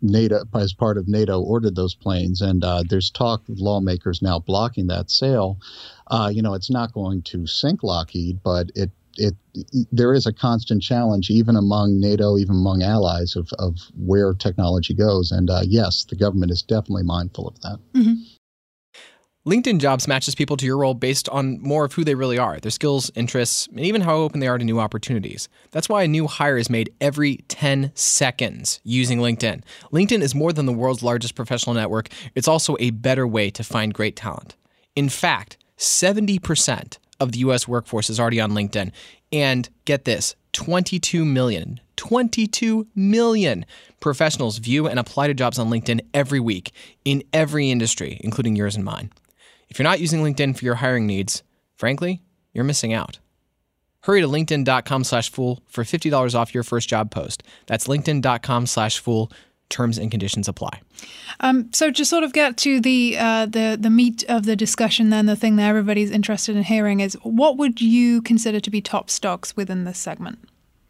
NATO, 0.00 0.44
as 0.54 0.72
part 0.72 0.98
of 0.98 1.06
NATO, 1.06 1.40
ordered 1.40 1.76
those 1.76 1.94
planes, 1.94 2.40
and 2.40 2.64
uh, 2.64 2.82
there's 2.88 3.10
talk 3.10 3.48
of 3.48 3.60
lawmakers 3.60 4.20
now 4.20 4.38
blocking 4.38 4.88
that 4.88 5.10
sale. 5.10 5.58
Uh, 6.08 6.30
you 6.32 6.42
know, 6.42 6.54
it's 6.54 6.70
not 6.70 6.92
going 6.92 7.22
to 7.22 7.46
sink 7.46 7.82
Lockheed, 7.82 8.40
but 8.42 8.70
it 8.74 8.90
it, 9.16 9.34
it, 9.54 9.86
there 9.92 10.12
is 10.12 10.26
a 10.26 10.32
constant 10.32 10.82
challenge, 10.82 11.30
even 11.30 11.56
among 11.56 12.00
NATO, 12.00 12.38
even 12.38 12.56
among 12.56 12.82
allies, 12.82 13.36
of, 13.36 13.50
of 13.58 13.76
where 13.96 14.32
technology 14.34 14.94
goes. 14.94 15.30
And 15.30 15.50
uh, 15.50 15.62
yes, 15.66 16.04
the 16.04 16.16
government 16.16 16.50
is 16.50 16.62
definitely 16.62 17.02
mindful 17.02 17.48
of 17.48 17.60
that. 17.60 17.78
Mm-hmm. 17.94 18.11
LinkedIn 19.44 19.80
Jobs 19.80 20.06
matches 20.06 20.36
people 20.36 20.56
to 20.56 20.64
your 20.64 20.78
role 20.78 20.94
based 20.94 21.28
on 21.30 21.60
more 21.60 21.84
of 21.84 21.94
who 21.94 22.04
they 22.04 22.14
really 22.14 22.38
are, 22.38 22.60
their 22.60 22.70
skills, 22.70 23.10
interests, 23.16 23.66
and 23.66 23.80
even 23.80 24.02
how 24.02 24.14
open 24.14 24.38
they 24.38 24.46
are 24.46 24.56
to 24.56 24.64
new 24.64 24.78
opportunities. 24.78 25.48
That's 25.72 25.88
why 25.88 26.04
a 26.04 26.08
new 26.08 26.28
hire 26.28 26.56
is 26.56 26.70
made 26.70 26.94
every 27.00 27.38
10 27.48 27.90
seconds 27.96 28.78
using 28.84 29.18
LinkedIn. 29.18 29.64
LinkedIn 29.92 30.22
is 30.22 30.32
more 30.32 30.52
than 30.52 30.66
the 30.66 30.72
world's 30.72 31.02
largest 31.02 31.34
professional 31.34 31.74
network, 31.74 32.08
it's 32.36 32.46
also 32.46 32.76
a 32.78 32.90
better 32.90 33.26
way 33.26 33.50
to 33.50 33.64
find 33.64 33.92
great 33.92 34.14
talent. 34.14 34.54
In 34.94 35.08
fact, 35.08 35.56
70% 35.76 36.98
of 37.18 37.32
the 37.32 37.40
US 37.40 37.66
workforce 37.66 38.10
is 38.10 38.20
already 38.20 38.40
on 38.40 38.52
LinkedIn. 38.52 38.92
And 39.32 39.68
get 39.86 40.04
this 40.04 40.36
22 40.52 41.24
million, 41.24 41.80
22 41.96 42.86
million 42.94 43.66
professionals 43.98 44.58
view 44.58 44.86
and 44.86 45.00
apply 45.00 45.26
to 45.26 45.34
jobs 45.34 45.58
on 45.58 45.68
LinkedIn 45.68 46.00
every 46.14 46.38
week 46.38 46.70
in 47.04 47.24
every 47.32 47.72
industry, 47.72 48.20
including 48.22 48.54
yours 48.54 48.76
and 48.76 48.84
mine. 48.84 49.10
If 49.72 49.78
you're 49.78 49.84
not 49.84 50.00
using 50.00 50.22
LinkedIn 50.22 50.58
for 50.58 50.66
your 50.66 50.74
hiring 50.74 51.06
needs, 51.06 51.42
frankly, 51.76 52.20
you're 52.52 52.62
missing 52.62 52.92
out. 52.92 53.20
Hurry 54.00 54.20
to 54.20 54.28
linkedin.com 54.28 55.02
slash 55.02 55.30
fool 55.30 55.62
for 55.66 55.82
$50 55.82 56.34
off 56.34 56.52
your 56.52 56.62
first 56.62 56.90
job 56.90 57.10
post. 57.10 57.42
That's 57.68 57.86
linkedin.com 57.86 58.66
slash 58.66 58.98
fool. 58.98 59.32
Terms 59.70 59.96
and 59.96 60.10
conditions 60.10 60.46
apply. 60.46 60.82
Um, 61.40 61.72
so 61.72 61.90
to 61.90 62.04
sort 62.04 62.22
of 62.22 62.34
get 62.34 62.58
to 62.58 62.78
the 62.82 63.16
uh, 63.18 63.46
the 63.46 63.78
the 63.80 63.88
meat 63.88 64.22
of 64.28 64.44
the 64.44 64.54
discussion, 64.54 65.08
then 65.08 65.24
the 65.24 65.36
thing 65.36 65.56
that 65.56 65.66
everybody's 65.66 66.10
interested 66.10 66.54
in 66.54 66.64
hearing 66.64 67.00
is 67.00 67.14
what 67.22 67.56
would 67.56 67.80
you 67.80 68.20
consider 68.20 68.60
to 68.60 68.70
be 68.70 68.82
top 68.82 69.08
stocks 69.08 69.56
within 69.56 69.84
this 69.84 69.96
segment? 69.96 70.38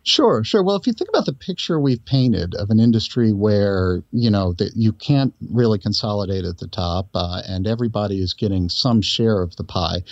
Sure, 0.04 0.42
sure. 0.42 0.64
Well, 0.64 0.76
if 0.76 0.86
you 0.86 0.92
think 0.92 1.10
about 1.10 1.26
the 1.26 1.32
picture 1.32 1.78
we've 1.78 2.04
painted 2.04 2.54
of 2.56 2.70
an 2.70 2.80
industry 2.80 3.32
where 3.32 4.02
you 4.10 4.30
know 4.30 4.52
that 4.54 4.72
you 4.74 4.92
can't 4.92 5.32
really 5.50 5.78
consolidate 5.78 6.44
at 6.44 6.58
the 6.58 6.66
top, 6.66 7.08
uh, 7.14 7.42
and 7.46 7.68
everybody 7.68 8.20
is 8.20 8.34
getting 8.34 8.68
some 8.68 9.00
share 9.00 9.42
of 9.42 9.54
the 9.56 9.64
pie, 9.64 10.02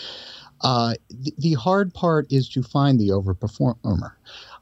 uh, 0.61 0.95
the, 1.09 1.35
the 1.39 1.53
hard 1.55 1.93
part 1.93 2.27
is 2.31 2.49
to 2.51 2.63
find 2.63 3.01
the 3.01 3.09
overperformer. 3.09 4.13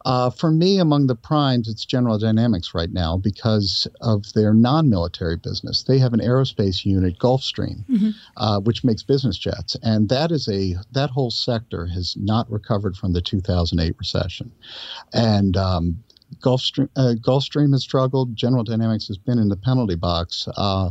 Uh, 0.09 0.31
for 0.31 0.51
me, 0.51 0.79
among 0.79 1.07
the 1.07 1.15
primes, 1.15 1.69
it's 1.69 1.85
General 1.85 2.19
Dynamics 2.19 2.73
right 2.75 2.91
now 2.91 3.19
because 3.19 3.87
of 4.01 4.33
their 4.33 4.55
non 4.55 4.89
military 4.89 5.37
business. 5.37 5.83
They 5.83 5.99
have 5.99 6.15
an 6.15 6.21
aerospace 6.21 6.87
unit, 6.87 7.19
Gulfstream, 7.19 7.85
mm-hmm. 7.85 8.11
uh, 8.39 8.61
which 8.61 8.85
makes 8.85 9.03
business 9.03 9.37
jets. 9.37 9.77
And 9.83 10.09
that 10.09 10.33
is 10.33 10.49
a 10.49 10.77
that 10.93 11.11
whole 11.11 11.31
sector 11.31 11.85
has 11.89 12.17
not 12.17 12.51
recovered 12.51 12.97
from 12.97 13.13
the 13.13 13.21
2008 13.21 13.97
recession. 13.99 14.51
And 15.13 15.59
um, 15.59 16.03
Gulfstream, 16.41 16.89
uh, 16.97 17.15
Gulfstream 17.21 17.73
has 17.73 17.83
struggled. 17.83 18.35
General 18.35 18.65
Dynamics 18.65 19.09
has 19.09 19.19
been 19.19 19.39
in 19.39 19.49
the 19.49 19.57
penalty 19.57 19.95
box. 19.95 20.49
Uh, 20.57 20.89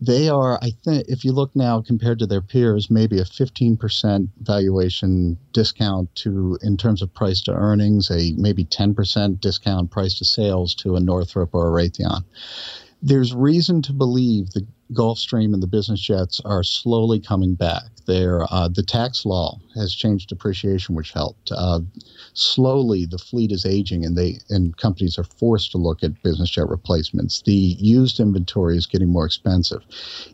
they 0.00 0.28
are, 0.28 0.58
I 0.62 0.70
think, 0.84 1.06
if 1.08 1.24
you 1.24 1.32
look 1.32 1.54
now 1.56 1.80
compared 1.80 2.18
to 2.20 2.26
their 2.26 2.40
peers, 2.40 2.90
maybe 2.90 3.18
a 3.18 3.24
15% 3.24 4.28
valuation 4.40 5.38
discount 5.52 6.14
to, 6.16 6.58
in 6.62 6.76
terms 6.76 7.02
of 7.02 7.12
price 7.14 7.42
to 7.42 7.52
earnings, 7.52 8.10
a 8.10 8.32
maybe 8.36 8.64
10% 8.64 9.40
discount 9.40 9.90
price 9.90 10.18
to 10.18 10.24
sales 10.24 10.74
to 10.76 10.96
a 10.96 11.00
Northrop 11.00 11.54
or 11.54 11.68
a 11.68 11.82
Raytheon. 11.82 12.22
There's 13.02 13.34
reason 13.34 13.82
to 13.82 13.92
believe 13.92 14.50
the 14.50 14.66
Gulfstream 14.92 15.52
and 15.54 15.62
the 15.62 15.66
business 15.66 16.00
jets 16.00 16.40
are 16.44 16.62
slowly 16.62 17.20
coming 17.20 17.54
back. 17.54 17.84
There, 18.08 18.46
uh, 18.50 18.68
the 18.68 18.82
tax 18.82 19.26
law 19.26 19.60
has 19.74 19.94
changed 19.94 20.30
depreciation, 20.30 20.94
which 20.94 21.12
helped. 21.12 21.52
Uh, 21.54 21.80
slowly, 22.32 23.04
the 23.04 23.18
fleet 23.18 23.52
is 23.52 23.66
aging, 23.66 24.04
and 24.06 24.16
they 24.16 24.38
and 24.48 24.74
companies 24.78 25.18
are 25.18 25.24
forced 25.24 25.72
to 25.72 25.78
look 25.78 26.02
at 26.02 26.22
business 26.22 26.48
jet 26.48 26.68
replacements. 26.68 27.42
The 27.42 27.52
used 27.52 28.18
inventory 28.18 28.78
is 28.78 28.86
getting 28.86 29.12
more 29.12 29.26
expensive. 29.26 29.82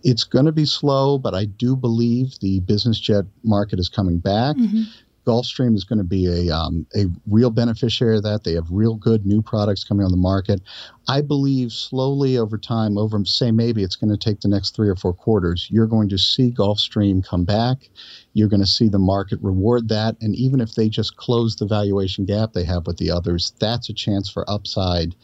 It's 0.04 0.22
going 0.22 0.44
to 0.46 0.52
be 0.52 0.64
slow, 0.64 1.18
but 1.18 1.34
I 1.34 1.46
do 1.46 1.74
believe 1.74 2.38
the 2.40 2.60
business 2.60 3.00
jet 3.00 3.24
market 3.42 3.80
is 3.80 3.88
coming 3.88 4.18
back. 4.20 4.54
Mm-hmm. 4.54 4.82
Gulfstream 5.26 5.74
is 5.74 5.84
going 5.84 5.98
to 5.98 6.04
be 6.04 6.26
a 6.26 6.54
um, 6.54 6.86
a 6.94 7.06
real 7.26 7.50
beneficiary 7.50 8.16
of 8.16 8.22
that. 8.24 8.44
They 8.44 8.52
have 8.54 8.66
real 8.70 8.94
good 8.94 9.26
new 9.26 9.42
products 9.42 9.84
coming 9.84 10.04
on 10.04 10.10
the 10.10 10.16
market. 10.16 10.60
I 11.08 11.20
believe 11.20 11.72
slowly 11.72 12.38
over 12.38 12.58
time, 12.58 12.98
over 12.98 13.22
say 13.24 13.50
maybe 13.50 13.82
it's 13.82 13.96
going 13.96 14.10
to 14.10 14.16
take 14.16 14.40
the 14.40 14.48
next 14.48 14.74
three 14.74 14.88
or 14.88 14.96
four 14.96 15.12
quarters, 15.12 15.68
you're 15.70 15.86
going 15.86 16.08
to 16.08 16.18
see 16.18 16.50
Gulfstream 16.50 17.26
come 17.26 17.44
back. 17.44 17.90
You're 18.34 18.48
going 18.48 18.60
to 18.60 18.66
see 18.66 18.88
the 18.88 18.98
market 18.98 19.38
reward 19.40 19.88
that, 19.88 20.16
and 20.20 20.34
even 20.34 20.60
if 20.60 20.74
they 20.74 20.88
just 20.88 21.16
close 21.16 21.56
the 21.56 21.66
valuation 21.66 22.24
gap 22.24 22.52
they 22.52 22.64
have 22.64 22.86
with 22.86 22.98
the 22.98 23.10
others, 23.10 23.52
that's 23.58 23.88
a 23.88 23.94
chance 23.94 24.28
for 24.28 24.48
upside 24.50 25.14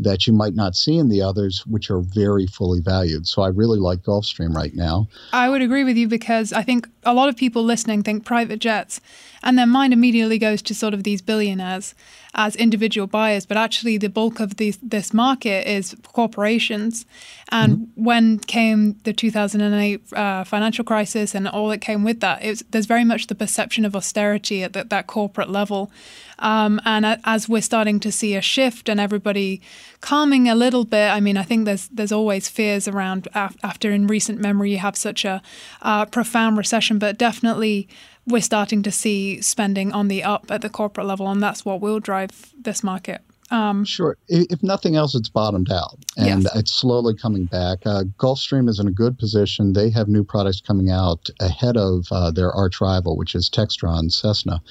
that 0.00 0.26
you 0.26 0.32
might 0.32 0.54
not 0.54 0.74
see 0.74 0.96
in 0.96 1.08
the 1.08 1.20
others, 1.20 1.66
which 1.66 1.90
are 1.90 2.00
very 2.00 2.46
fully 2.46 2.80
valued. 2.80 3.28
So 3.28 3.42
I 3.42 3.48
really 3.48 3.78
like 3.78 4.02
Gulfstream 4.02 4.54
right 4.54 4.74
now. 4.74 5.08
I 5.32 5.50
would 5.50 5.60
agree 5.60 5.84
with 5.84 5.96
you 5.96 6.08
because 6.08 6.52
I 6.52 6.62
think 6.62 6.88
a 7.04 7.12
lot 7.12 7.28
of 7.28 7.36
people 7.36 7.62
listening 7.62 8.02
think 8.02 8.24
private 8.24 8.60
jets, 8.60 9.00
and 9.42 9.58
their 9.58 9.66
mind 9.66 9.92
immediately 9.92 10.38
goes 10.38 10.62
to 10.62 10.74
sort 10.74 10.94
of 10.94 11.04
these 11.04 11.20
billionaires 11.20 11.94
as 12.34 12.56
individual 12.56 13.06
buyers, 13.06 13.44
but 13.44 13.56
actually 13.56 13.98
the 13.98 14.08
bulk 14.08 14.40
of 14.40 14.56
these, 14.56 14.78
this 14.78 15.12
market 15.12 15.68
is 15.68 15.96
corporations. 16.12 17.04
And 17.50 17.72
mm-hmm. 17.72 18.04
when 18.04 18.38
came 18.38 18.98
the 19.04 19.12
2008 19.12 20.12
uh, 20.12 20.44
financial 20.44 20.84
crisis 20.84 21.34
and 21.34 21.48
all 21.48 21.68
that 21.68 21.78
came 21.78 22.04
with 22.04 22.20
that, 22.20 22.44
was, 22.44 22.59
there's 22.70 22.86
very 22.86 23.04
much 23.04 23.26
the 23.26 23.34
perception 23.34 23.84
of 23.84 23.94
austerity 23.96 24.62
at 24.62 24.72
the, 24.72 24.84
that 24.84 25.06
corporate 25.06 25.50
level. 25.50 25.90
Um, 26.38 26.80
and 26.84 27.18
as 27.24 27.48
we're 27.48 27.62
starting 27.62 28.00
to 28.00 28.10
see 28.10 28.34
a 28.34 28.40
shift 28.40 28.88
and 28.88 28.98
everybody 28.98 29.60
calming 30.00 30.48
a 30.48 30.54
little 30.54 30.84
bit, 30.84 31.10
I 31.10 31.20
mean, 31.20 31.36
I 31.36 31.42
think 31.42 31.64
there's 31.66 31.88
there's 31.88 32.12
always 32.12 32.48
fears 32.48 32.88
around 32.88 33.28
af- 33.34 33.56
after 33.62 33.90
in 33.90 34.06
recent 34.06 34.40
memory 34.40 34.72
you 34.72 34.78
have 34.78 34.96
such 34.96 35.24
a 35.24 35.42
uh, 35.82 36.06
profound 36.06 36.56
recession, 36.56 36.98
but 36.98 37.18
definitely 37.18 37.88
we're 38.26 38.42
starting 38.42 38.82
to 38.82 38.90
see 38.90 39.40
spending 39.40 39.92
on 39.92 40.08
the 40.08 40.22
up 40.22 40.50
at 40.50 40.62
the 40.62 40.70
corporate 40.70 41.06
level, 41.06 41.28
and 41.28 41.42
that's 41.42 41.64
what 41.64 41.80
will 41.80 42.00
drive 42.00 42.52
this 42.58 42.82
market. 42.82 43.20
Um, 43.50 43.84
sure. 43.84 44.16
If 44.28 44.62
nothing 44.62 44.94
else, 44.94 45.14
it's 45.14 45.28
bottomed 45.28 45.72
out 45.72 45.98
and 46.16 46.44
yes. 46.44 46.56
it's 46.56 46.72
slowly 46.72 47.14
coming 47.14 47.46
back. 47.46 47.78
Uh, 47.84 48.04
Gulfstream 48.16 48.68
is 48.68 48.78
in 48.78 48.86
a 48.86 48.92
good 48.92 49.18
position. 49.18 49.72
They 49.72 49.90
have 49.90 50.06
new 50.06 50.22
products 50.22 50.60
coming 50.60 50.90
out 50.90 51.28
ahead 51.40 51.76
of 51.76 52.06
uh, 52.12 52.30
their 52.30 52.52
arch 52.52 52.80
rival, 52.80 53.16
which 53.16 53.34
is 53.34 53.50
Textron 53.50 54.12
Cessna. 54.12 54.62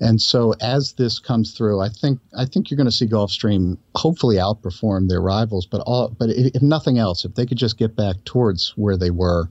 And 0.00 0.22
so 0.22 0.54
as 0.60 0.92
this 0.92 1.18
comes 1.18 1.52
through, 1.52 1.80
I 1.80 1.88
think 1.88 2.20
I 2.36 2.44
think 2.44 2.70
you're 2.70 2.76
going 2.76 2.86
to 2.86 2.92
see 2.92 3.06
Gulfstream 3.06 3.78
hopefully 3.96 4.36
outperform 4.36 5.08
their 5.08 5.20
rivals. 5.20 5.66
But 5.66 5.80
all, 5.80 6.14
but 6.16 6.30
if, 6.30 6.54
if 6.54 6.62
nothing 6.62 6.98
else, 6.98 7.24
if 7.24 7.34
they 7.34 7.46
could 7.46 7.58
just 7.58 7.78
get 7.78 7.96
back 7.96 8.16
towards 8.24 8.74
where 8.76 8.96
they 8.96 9.10
were 9.10 9.48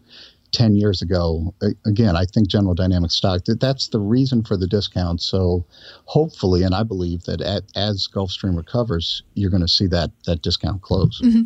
10 0.51 0.75
years 0.75 1.01
ago. 1.01 1.53
Again, 1.85 2.15
I 2.15 2.25
think 2.25 2.47
General 2.47 2.73
Dynamics 2.73 3.15
stock, 3.15 3.45
that 3.45 3.59
that's 3.59 3.89
the 3.89 3.99
reason 3.99 4.43
for 4.43 4.57
the 4.57 4.67
discount. 4.67 5.21
So 5.21 5.65
hopefully, 6.05 6.63
and 6.63 6.73
I 6.75 6.83
believe 6.83 7.23
that 7.23 7.41
at, 7.41 7.63
as 7.75 8.07
Gulfstream 8.13 8.55
recovers, 8.55 9.23
you're 9.33 9.51
going 9.51 9.61
to 9.61 9.67
see 9.67 9.87
that, 9.87 10.11
that 10.25 10.41
discount 10.41 10.81
close. 10.81 11.21
Mm-hmm. 11.21 11.43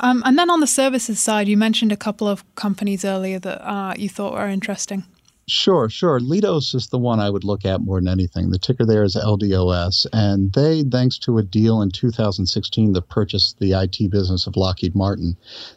Um, 0.00 0.22
and 0.26 0.38
then 0.38 0.50
on 0.50 0.60
the 0.60 0.66
services 0.66 1.20
side, 1.20 1.48
you 1.48 1.56
mentioned 1.56 1.90
a 1.90 1.96
couple 1.96 2.28
of 2.28 2.44
companies 2.54 3.04
earlier 3.04 3.38
that 3.38 3.66
uh, 3.66 3.94
you 3.96 4.08
thought 4.08 4.34
were 4.34 4.48
interesting. 4.48 5.04
Sure, 5.48 5.88
sure. 5.88 6.18
Leidos 6.18 6.74
is 6.74 6.88
the 6.88 6.98
one 6.98 7.20
I 7.20 7.30
would 7.30 7.44
look 7.44 7.64
at 7.64 7.80
more 7.80 8.00
than 8.00 8.08
anything. 8.08 8.50
The 8.50 8.58
ticker 8.58 8.84
there 8.84 9.04
is 9.04 9.14
LDOS, 9.14 10.04
and 10.12 10.52
they, 10.54 10.82
thanks 10.82 11.18
to 11.18 11.38
a 11.38 11.42
deal 11.44 11.82
in 11.82 11.92
2016 11.92 12.92
that 12.94 13.08
purchased 13.08 13.60
the 13.60 13.72
IT 13.72 14.10
business 14.10 14.48
of 14.48 14.56
Lockheed 14.56 14.96
Martin, 14.96 15.36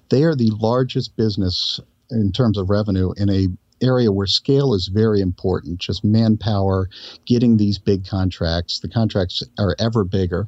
they 0.10 0.24
are 0.24 0.34
the 0.34 0.50
largest 0.60 1.16
business 1.16 1.80
in 2.12 2.32
terms 2.32 2.58
of 2.58 2.70
revenue 2.70 3.12
in 3.18 3.30
a 3.30 3.48
area 3.82 4.12
where 4.12 4.28
scale 4.28 4.74
is 4.74 4.90
very 4.94 5.22
important 5.22 5.80
just 5.80 6.04
manpower 6.04 6.90
getting 7.26 7.56
these 7.56 7.80
big 7.80 8.06
contracts 8.06 8.80
the 8.80 8.90
contracts 8.90 9.42
are 9.58 9.76
ever 9.80 10.04
bigger 10.04 10.48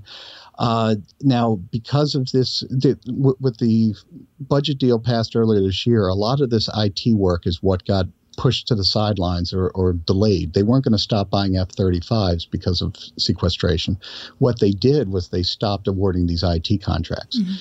uh, 0.60 0.96
now 1.22 1.56
because 1.72 2.14
of 2.14 2.30
this 2.34 2.60
the, 2.70 3.00
w- 3.06 3.38
with 3.40 3.58
the 3.60 3.96
budget 4.40 4.78
deal 4.78 5.00
passed 5.00 5.34
earlier 5.34 5.62
this 5.62 5.88
year 5.88 6.08
a 6.08 6.14
lot 6.14 6.42
of 6.42 6.50
this 6.50 6.70
it 6.76 7.16
work 7.16 7.48
is 7.48 7.64
what 7.64 7.86
got 7.86 8.06
pushed 8.38 8.68
to 8.68 8.76
the 8.76 8.84
sidelines 8.84 9.54
or, 9.54 9.70
or 9.72 9.94
delayed. 9.94 10.54
They 10.54 10.64
weren't 10.64 10.84
going 10.84 10.94
to 10.94 10.98
stop 10.98 11.30
buying 11.30 11.58
F 11.58 11.70
35s 11.70 12.50
because 12.50 12.82
of 12.82 12.96
sequestration. 13.18 14.00
What 14.40 14.60
they 14.60 14.72
did 14.72 15.10
was 15.10 15.30
they 15.30 15.44
stopped 15.44 15.88
awarding 15.88 16.28
these 16.28 16.44
IT 16.44 16.82
contracts. 16.82 17.40
Mm-hmm 17.40 17.54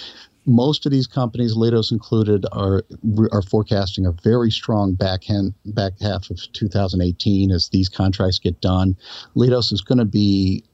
most 0.47 0.87
of 0.87 0.93
these 0.93 1.07
companies, 1.07 1.55
Leidos 1.55 1.93
included, 1.93 2.47
are 2.53 2.85
are 3.33 3.43
forecasting 3.43 4.07
a 4.07 4.13
very 4.13 4.51
strong 4.51 4.95
back 4.95 5.29
end, 5.29 5.55
back 5.67 5.93
half 6.01 6.31
of 6.31 6.41
2018 6.53 7.51
as 7.51 7.69
these 7.69 7.89
contracts 7.89 8.39
get 8.39 8.61
done. 8.61 8.97
Leidos 9.37 9.73
is 9.73 9.83
going 9.83 9.99
to 9.99 10.05
be 10.05 10.65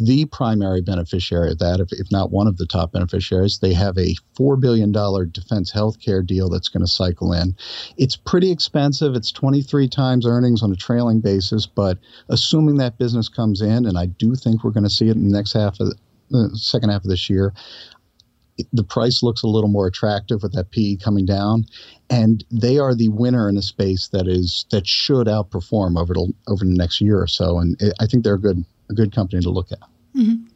the 0.00 0.24
primary 0.26 0.80
beneficiary 0.80 1.52
of 1.52 1.58
that, 1.58 1.80
if, 1.80 1.92
if 1.92 2.10
not 2.10 2.30
one 2.30 2.46
of 2.46 2.56
the 2.56 2.66
top 2.66 2.92
beneficiaries. 2.92 3.58
They 3.58 3.72
have 3.72 3.96
a 3.96 4.16
$4 4.36 4.60
billion 4.60 4.90
defense 5.30 5.72
healthcare 5.72 6.26
deal 6.26 6.48
that's 6.48 6.68
going 6.68 6.84
to 6.84 6.90
cycle 6.90 7.32
in. 7.32 7.54
It's 7.96 8.16
pretty 8.16 8.50
expensive. 8.50 9.14
It's 9.14 9.30
23 9.30 9.88
times 9.88 10.26
earnings 10.26 10.62
on 10.62 10.72
a 10.72 10.76
trailing 10.76 11.20
basis, 11.20 11.66
but 11.66 11.98
assuming 12.28 12.78
that 12.78 12.98
business 12.98 13.28
comes 13.28 13.60
in, 13.60 13.86
and 13.86 13.96
I 13.96 14.06
do 14.06 14.34
think 14.34 14.64
we're 14.64 14.70
going 14.70 14.84
to 14.84 14.90
see 14.90 15.08
it 15.08 15.16
in 15.16 15.28
the 15.28 15.36
next 15.36 15.52
half 15.52 15.78
of 15.78 15.92
the 16.30 16.50
second 16.56 16.90
half 16.90 17.04
of 17.04 17.10
this 17.10 17.30
year, 17.30 17.52
the 18.72 18.84
price 18.84 19.22
looks 19.22 19.42
a 19.42 19.46
little 19.46 19.68
more 19.68 19.86
attractive 19.86 20.42
with 20.42 20.52
that 20.54 20.70
PE 20.70 20.96
coming 20.96 21.26
down, 21.26 21.64
and 22.08 22.44
they 22.50 22.78
are 22.78 22.94
the 22.94 23.08
winner 23.08 23.48
in 23.48 23.56
a 23.56 23.62
space 23.62 24.08
that 24.08 24.26
is 24.26 24.66
that 24.70 24.86
should 24.86 25.26
outperform 25.26 25.98
over 25.98 26.14
the, 26.14 26.32
over 26.48 26.64
the 26.64 26.76
next 26.76 27.00
year 27.00 27.20
or 27.20 27.26
so. 27.26 27.58
And 27.58 27.80
I 28.00 28.06
think 28.06 28.24
they're 28.24 28.34
a 28.34 28.40
good 28.40 28.64
a 28.90 28.94
good 28.94 29.14
company 29.14 29.42
to 29.42 29.50
look 29.50 29.72
at. 29.72 29.80
Mm-hmm. 30.16 30.46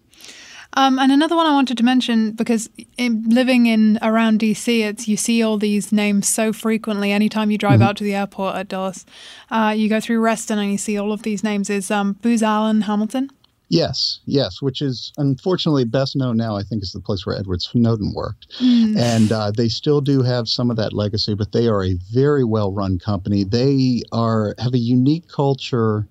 Um, 0.77 0.99
and 0.99 1.13
another 1.13 1.37
one 1.37 1.47
I 1.47 1.53
wanted 1.53 1.79
to 1.79 1.85
mention 1.85 2.33
because 2.33 2.69
in, 2.99 3.29
living 3.29 3.67
in 3.67 3.99
around 4.03 4.41
DC, 4.41 4.81
it's 4.81 5.07
you 5.07 5.17
see 5.17 5.43
all 5.43 5.57
these 5.57 5.93
names 5.93 6.29
so 6.29 6.53
frequently. 6.53 7.13
Anytime 7.13 7.51
you 7.51 7.59
drive 7.59 7.75
mm-hmm. 7.75 7.83
out 7.83 7.97
to 7.99 8.05
the 8.05 8.15
airport 8.15 8.57
at 8.57 8.69
Dulles, 8.69 9.07
uh, 9.51 9.73
you 9.77 9.89
go 9.89 10.01
through 10.01 10.21
Reston 10.21 10.59
and 10.59 10.73
you 10.73 10.79
see 10.79 10.99
all 10.99 11.13
of 11.13 11.23
these 11.23 11.45
names. 11.45 11.71
Is 11.71 11.91
um, 11.91 12.15
Booz 12.15 12.43
Allen 12.43 12.83
Hamilton? 12.83 13.31
Yes, 13.69 14.21
yes, 14.27 14.61
which 14.61 14.83
is 14.83 15.13
unfortunately 15.17 15.85
best 15.85 16.17
known 16.17 16.37
now, 16.37 16.57
I 16.57 16.63
think, 16.63 16.83
is 16.83 16.93
the 16.93 17.01
place 17.01 17.25
where 17.25 17.37
Edward 17.37 17.63
Snowden 17.63 18.13
worked. 18.15 18.49
Mm. 18.61 18.99
And 18.99 19.33
uh, 19.33 19.51
they 19.51 19.69
still 19.69 20.01
do 20.01 20.23
have 20.23 20.49
some 20.49 20.71
of 20.71 20.77
that 20.77 20.93
legacy, 20.93 21.35
but 21.35 21.53
they 21.53 21.67
are 21.67 21.83
a 21.83 21.95
very 22.13 22.45
well 22.45 22.73
run 22.73 22.99
company. 22.99 23.43
They 23.43 24.03
are 24.13 24.55
have 24.59 24.75
a 24.75 24.79
unique 24.79 25.29
culture 25.29 26.07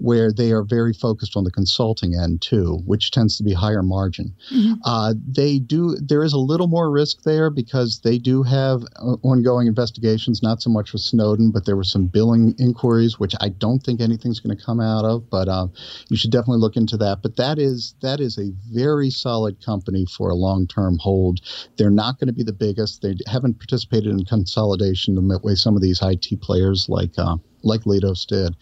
where 0.00 0.32
they 0.32 0.52
are 0.52 0.62
very 0.62 0.92
focused 0.92 1.36
on 1.36 1.44
the 1.44 1.50
consulting 1.50 2.14
end 2.14 2.40
too, 2.40 2.82
which 2.86 3.10
tends 3.10 3.36
to 3.36 3.42
be 3.42 3.52
higher 3.52 3.82
margin. 3.82 4.34
Mm-hmm. 4.52 4.74
Uh, 4.84 5.14
they 5.26 5.58
do 5.58 5.96
there 5.96 6.22
is 6.22 6.32
a 6.32 6.38
little 6.38 6.68
more 6.68 6.90
risk 6.90 7.22
there 7.22 7.50
because 7.50 8.00
they 8.04 8.18
do 8.18 8.42
have 8.42 8.82
uh, 8.96 9.16
ongoing 9.22 9.66
investigations, 9.66 10.42
not 10.42 10.62
so 10.62 10.70
much 10.70 10.92
with 10.92 11.02
Snowden, 11.02 11.50
but 11.50 11.66
there 11.66 11.76
were 11.76 11.84
some 11.84 12.06
billing 12.06 12.54
inquiries, 12.58 13.18
which 13.18 13.34
I 13.40 13.48
don't 13.48 13.80
think 13.80 14.00
anything's 14.00 14.40
going 14.40 14.56
to 14.56 14.64
come 14.64 14.80
out 14.80 15.04
of. 15.04 15.28
But 15.30 15.48
uh, 15.48 15.68
you 16.08 16.16
should 16.16 16.30
definitely 16.30 16.60
look 16.60 16.76
into 16.76 16.96
that. 16.98 17.22
But 17.22 17.36
that 17.36 17.58
is 17.58 17.94
that 18.00 18.20
is 18.20 18.38
a 18.38 18.52
very 18.72 19.10
solid 19.10 19.64
company 19.64 20.06
for 20.06 20.30
a 20.30 20.34
long 20.34 20.66
term 20.66 20.98
hold. 20.98 21.40
They're 21.76 21.90
not 21.90 22.18
going 22.18 22.28
to 22.28 22.32
be 22.32 22.44
the 22.44 22.52
biggest. 22.52 23.02
They 23.02 23.14
haven't 23.26 23.58
participated 23.58 24.12
in 24.12 24.24
consolidation 24.24 25.14
the 25.14 25.40
way 25.42 25.54
some 25.54 25.76
of 25.76 25.82
these 25.82 26.00
IT 26.02 26.40
players 26.40 26.86
like 26.88 27.12
uh, 27.18 27.36
like 27.62 27.82
Leidos 27.82 28.26
did. 28.26 28.56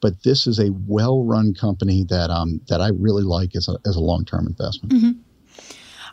But 0.00 0.22
this 0.22 0.46
is 0.46 0.58
a 0.58 0.72
well-run 0.86 1.54
company 1.54 2.04
that 2.04 2.30
um, 2.30 2.60
that 2.68 2.80
I 2.80 2.88
really 2.88 3.22
like 3.22 3.54
as 3.56 3.68
a, 3.68 3.78
as 3.86 3.96
a 3.96 4.00
long-term 4.00 4.46
investment. 4.46 4.92
Mm-hmm. 4.92 5.20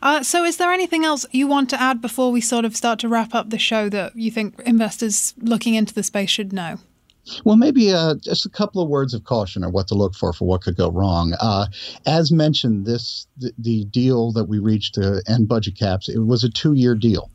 Uh, 0.02 0.24
so, 0.24 0.46
is 0.46 0.58
there 0.58 0.72
anything 0.72 1.04
else 1.04 1.26
you 1.32 1.48
want 1.48 1.70
to 1.70 1.82
add 1.82 2.02
before 2.02 2.32
we 2.32 2.40
sort 2.40 2.66
of 2.66 2.76
start 2.76 3.00
to 3.00 3.10
wrap 3.10 3.36
up 3.36 3.50
the 3.50 3.58
show 3.58 3.90
that 3.90 4.16
you 4.16 4.32
think 4.32 4.60
investors 4.62 5.34
looking 5.40 5.76
into 5.76 5.94
the 5.94 6.04
space 6.04 6.30
should 6.30 6.54
know? 6.54 6.80
Well, 7.44 7.58
maybe 7.58 7.92
uh, 7.92 8.16
just 8.16 8.46
a 8.46 8.50
couple 8.50 8.82
of 8.82 8.90
words 8.90 9.14
of 9.14 9.24
caution 9.24 9.64
or 9.64 9.70
what 9.70 9.88
to 9.90 9.96
look 9.96 10.16
for 10.16 10.34
for 10.34 10.48
what 10.48 10.62
could 10.62 10.78
go 10.78 10.90
wrong. 10.90 11.34
Uh, 11.40 11.68
as 12.06 12.32
mentioned, 12.32 12.86
this 12.86 13.28
the, 13.38 13.52
the, 13.58 13.86
deal 13.86 14.32
that 14.32 14.46
we 14.46 14.60
reached 14.60 14.96
to 14.96 15.22
end 15.28 15.48
budget 15.48 15.78
caps 15.78 16.10
it 16.10 16.20
was 16.20 16.44
a 16.44 16.50
two-year 16.50 16.96
deal. 16.96 17.30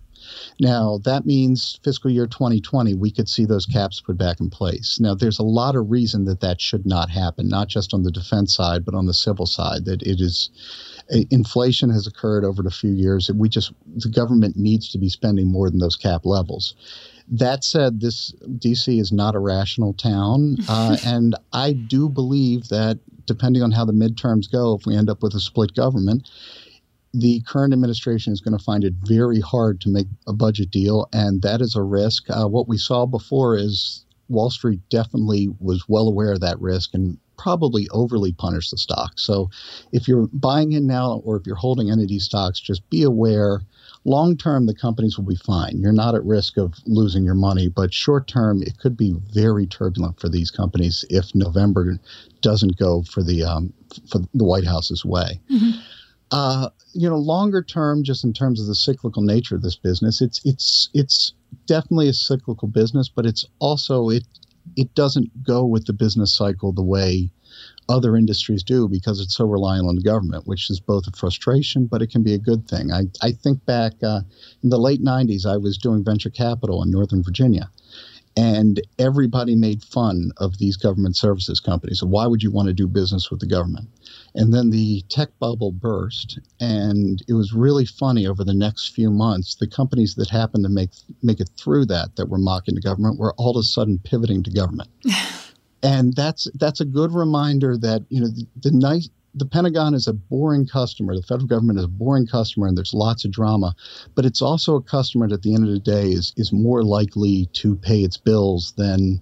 Now, 0.60 0.98
that 1.04 1.26
means 1.26 1.78
fiscal 1.82 2.10
year 2.10 2.26
2020, 2.26 2.94
we 2.94 3.10
could 3.10 3.28
see 3.28 3.44
those 3.44 3.66
caps 3.66 4.00
put 4.00 4.16
back 4.16 4.40
in 4.40 4.50
place. 4.50 4.98
Now, 5.00 5.14
there's 5.14 5.38
a 5.38 5.44
lot 5.44 5.76
of 5.76 5.90
reason 5.90 6.24
that 6.26 6.40
that 6.40 6.60
should 6.60 6.86
not 6.86 7.10
happen, 7.10 7.48
not 7.48 7.68
just 7.68 7.94
on 7.94 8.02
the 8.02 8.10
defense 8.10 8.54
side, 8.54 8.84
but 8.84 8.94
on 8.94 9.06
the 9.06 9.14
civil 9.14 9.46
side, 9.46 9.84
that 9.84 10.02
it 10.02 10.20
is 10.20 10.50
inflation 11.30 11.90
has 11.90 12.06
occurred 12.06 12.44
over 12.44 12.62
the 12.62 12.70
few 12.70 12.92
years. 12.92 13.30
We 13.30 13.48
just, 13.48 13.72
the 13.96 14.08
government 14.08 14.56
needs 14.56 14.90
to 14.90 14.98
be 14.98 15.08
spending 15.08 15.50
more 15.50 15.68
than 15.68 15.78
those 15.78 15.96
cap 15.96 16.24
levels. 16.24 16.74
That 17.28 17.64
said, 17.64 18.00
this 18.00 18.32
DC 18.58 19.00
is 19.00 19.12
not 19.12 19.34
a 19.34 19.38
rational 19.38 19.94
town, 19.94 20.56
uh, 20.68 20.96
and 21.04 21.34
I 21.52 21.72
do 21.72 22.08
believe 22.08 22.68
that 22.68 22.98
depending 23.26 23.62
on 23.62 23.72
how 23.72 23.84
the 23.84 23.92
midterms 23.92 24.50
go, 24.50 24.74
if 24.74 24.86
we 24.86 24.96
end 24.96 25.08
up 25.08 25.22
with 25.22 25.34
a 25.34 25.40
split 25.40 25.74
government, 25.74 26.28
the 27.14 27.40
current 27.46 27.72
administration 27.72 28.32
is 28.32 28.40
going 28.40 28.58
to 28.58 28.64
find 28.64 28.82
it 28.82 28.92
very 29.04 29.40
hard 29.40 29.80
to 29.82 29.88
make 29.88 30.08
a 30.26 30.32
budget 30.32 30.70
deal, 30.70 31.08
and 31.12 31.42
that 31.42 31.60
is 31.60 31.76
a 31.76 31.82
risk. 31.82 32.24
Uh, 32.28 32.46
what 32.46 32.68
we 32.68 32.76
saw 32.76 33.06
before 33.06 33.56
is 33.56 34.04
Wall 34.28 34.50
Street 34.50 34.80
definitely 34.90 35.48
was 35.60 35.88
well 35.88 36.08
aware 36.08 36.32
of 36.32 36.40
that 36.40 36.60
risk 36.60 36.92
and 36.92 37.16
probably 37.36 37.88
overly 37.90 38.32
punished 38.32 38.70
the 38.70 38.78
stock. 38.78 39.12
So 39.16 39.50
if 39.92 40.08
you're 40.08 40.28
buying 40.32 40.72
in 40.72 40.86
now 40.86 41.20
or 41.24 41.36
if 41.36 41.46
you're 41.46 41.56
holding 41.56 41.90
any 41.90 42.02
of 42.02 42.08
these 42.08 42.24
stocks, 42.24 42.60
just 42.60 42.88
be 42.90 43.02
aware. 43.02 43.60
Long 44.04 44.36
term, 44.36 44.66
the 44.66 44.74
companies 44.74 45.16
will 45.16 45.24
be 45.24 45.36
fine. 45.36 45.78
You're 45.78 45.92
not 45.92 46.14
at 46.14 46.24
risk 46.24 46.56
of 46.56 46.74
losing 46.86 47.24
your 47.24 47.34
money, 47.34 47.68
but 47.68 47.92
short 47.92 48.28
term, 48.28 48.62
it 48.62 48.78
could 48.78 48.96
be 48.96 49.14
very 49.32 49.66
turbulent 49.66 50.20
for 50.20 50.28
these 50.28 50.50
companies 50.50 51.04
if 51.10 51.34
November 51.34 51.98
doesn't 52.40 52.76
go 52.76 53.02
for 53.02 53.22
the 53.22 53.42
um, 53.42 53.72
for 54.10 54.18
the 54.18 54.44
White 54.44 54.66
House's 54.66 55.04
way. 55.04 55.40
Mm-hmm. 55.50 55.80
Uh, 56.34 56.68
you 56.94 57.08
know, 57.08 57.16
longer 57.16 57.62
term, 57.62 58.02
just 58.02 58.24
in 58.24 58.32
terms 58.32 58.60
of 58.60 58.66
the 58.66 58.74
cyclical 58.74 59.22
nature 59.22 59.54
of 59.54 59.62
this 59.62 59.76
business, 59.76 60.20
it's 60.20 60.40
it's 60.44 60.90
it's 60.92 61.32
definitely 61.66 62.08
a 62.08 62.12
cyclical 62.12 62.66
business, 62.66 63.08
but 63.08 63.24
it's 63.24 63.46
also 63.60 64.08
it 64.08 64.24
it 64.74 64.92
doesn't 64.96 65.44
go 65.44 65.64
with 65.64 65.86
the 65.86 65.92
business 65.92 66.36
cycle 66.36 66.72
the 66.72 66.82
way 66.82 67.30
other 67.88 68.16
industries 68.16 68.64
do 68.64 68.88
because 68.88 69.20
it's 69.20 69.36
so 69.36 69.44
reliant 69.44 69.86
on 69.86 69.94
the 69.94 70.02
government, 70.02 70.44
which 70.44 70.70
is 70.70 70.80
both 70.80 71.06
a 71.06 71.12
frustration, 71.12 71.86
but 71.86 72.02
it 72.02 72.10
can 72.10 72.24
be 72.24 72.34
a 72.34 72.38
good 72.38 72.66
thing. 72.66 72.90
I, 72.90 73.02
I 73.22 73.30
think 73.30 73.64
back 73.64 73.92
uh, 74.02 74.22
in 74.64 74.70
the 74.70 74.78
late 74.78 75.04
90s, 75.04 75.46
I 75.46 75.56
was 75.56 75.78
doing 75.78 76.02
venture 76.02 76.30
capital 76.30 76.82
in 76.82 76.90
Northern 76.90 77.22
Virginia 77.22 77.70
and 78.36 78.80
everybody 78.98 79.54
made 79.54 79.82
fun 79.82 80.32
of 80.38 80.58
these 80.58 80.76
government 80.76 81.16
services 81.16 81.60
companies. 81.60 82.00
So 82.00 82.06
why 82.06 82.26
would 82.26 82.42
you 82.42 82.50
want 82.50 82.68
to 82.68 82.74
do 82.74 82.88
business 82.88 83.30
with 83.30 83.40
the 83.40 83.46
government? 83.46 83.88
And 84.34 84.52
then 84.52 84.70
the 84.70 85.02
tech 85.08 85.28
bubble 85.38 85.70
burst, 85.70 86.40
and 86.60 87.22
it 87.28 87.34
was 87.34 87.52
really 87.52 87.84
funny 87.84 88.26
over 88.26 88.42
the 88.42 88.54
next 88.54 88.94
few 88.94 89.10
months. 89.10 89.54
The 89.54 89.68
companies 89.68 90.16
that 90.16 90.30
happened 90.30 90.64
to 90.64 90.70
make 90.70 90.90
make 91.22 91.40
it 91.40 91.50
through 91.56 91.86
that, 91.86 92.16
that 92.16 92.28
were 92.28 92.38
mocking 92.38 92.74
the 92.74 92.80
government, 92.80 93.18
were 93.18 93.34
all 93.34 93.56
of 93.56 93.60
a 93.60 93.62
sudden 93.62 94.00
pivoting 94.02 94.42
to 94.42 94.50
government. 94.50 94.90
and 95.84 96.14
that's 96.16 96.48
that's 96.54 96.80
a 96.80 96.84
good 96.84 97.12
reminder 97.12 97.76
that 97.76 98.04
you 98.08 98.20
know 98.20 98.28
the, 98.28 98.46
the 98.62 98.70
nice 98.72 99.08
the 99.34 99.46
Pentagon 99.46 99.94
is 99.94 100.06
a 100.06 100.12
boring 100.12 100.66
customer. 100.66 101.14
The 101.14 101.22
federal 101.22 101.48
government 101.48 101.78
is 101.78 101.84
a 101.84 101.88
boring 101.88 102.26
customer, 102.26 102.66
and 102.66 102.76
there's 102.76 102.94
lots 102.94 103.24
of 103.24 103.32
drama. 103.32 103.74
But 104.14 104.24
it's 104.24 104.40
also 104.40 104.76
a 104.76 104.82
customer 104.82 105.28
that 105.28 105.34
at 105.34 105.42
the 105.42 105.54
end 105.54 105.64
of 105.64 105.72
the 105.72 105.80
day 105.80 106.10
is 106.10 106.32
is 106.36 106.52
more 106.52 106.82
likely 106.82 107.48
to 107.54 107.76
pay 107.76 108.00
its 108.00 108.16
bills 108.16 108.72
than 108.76 109.20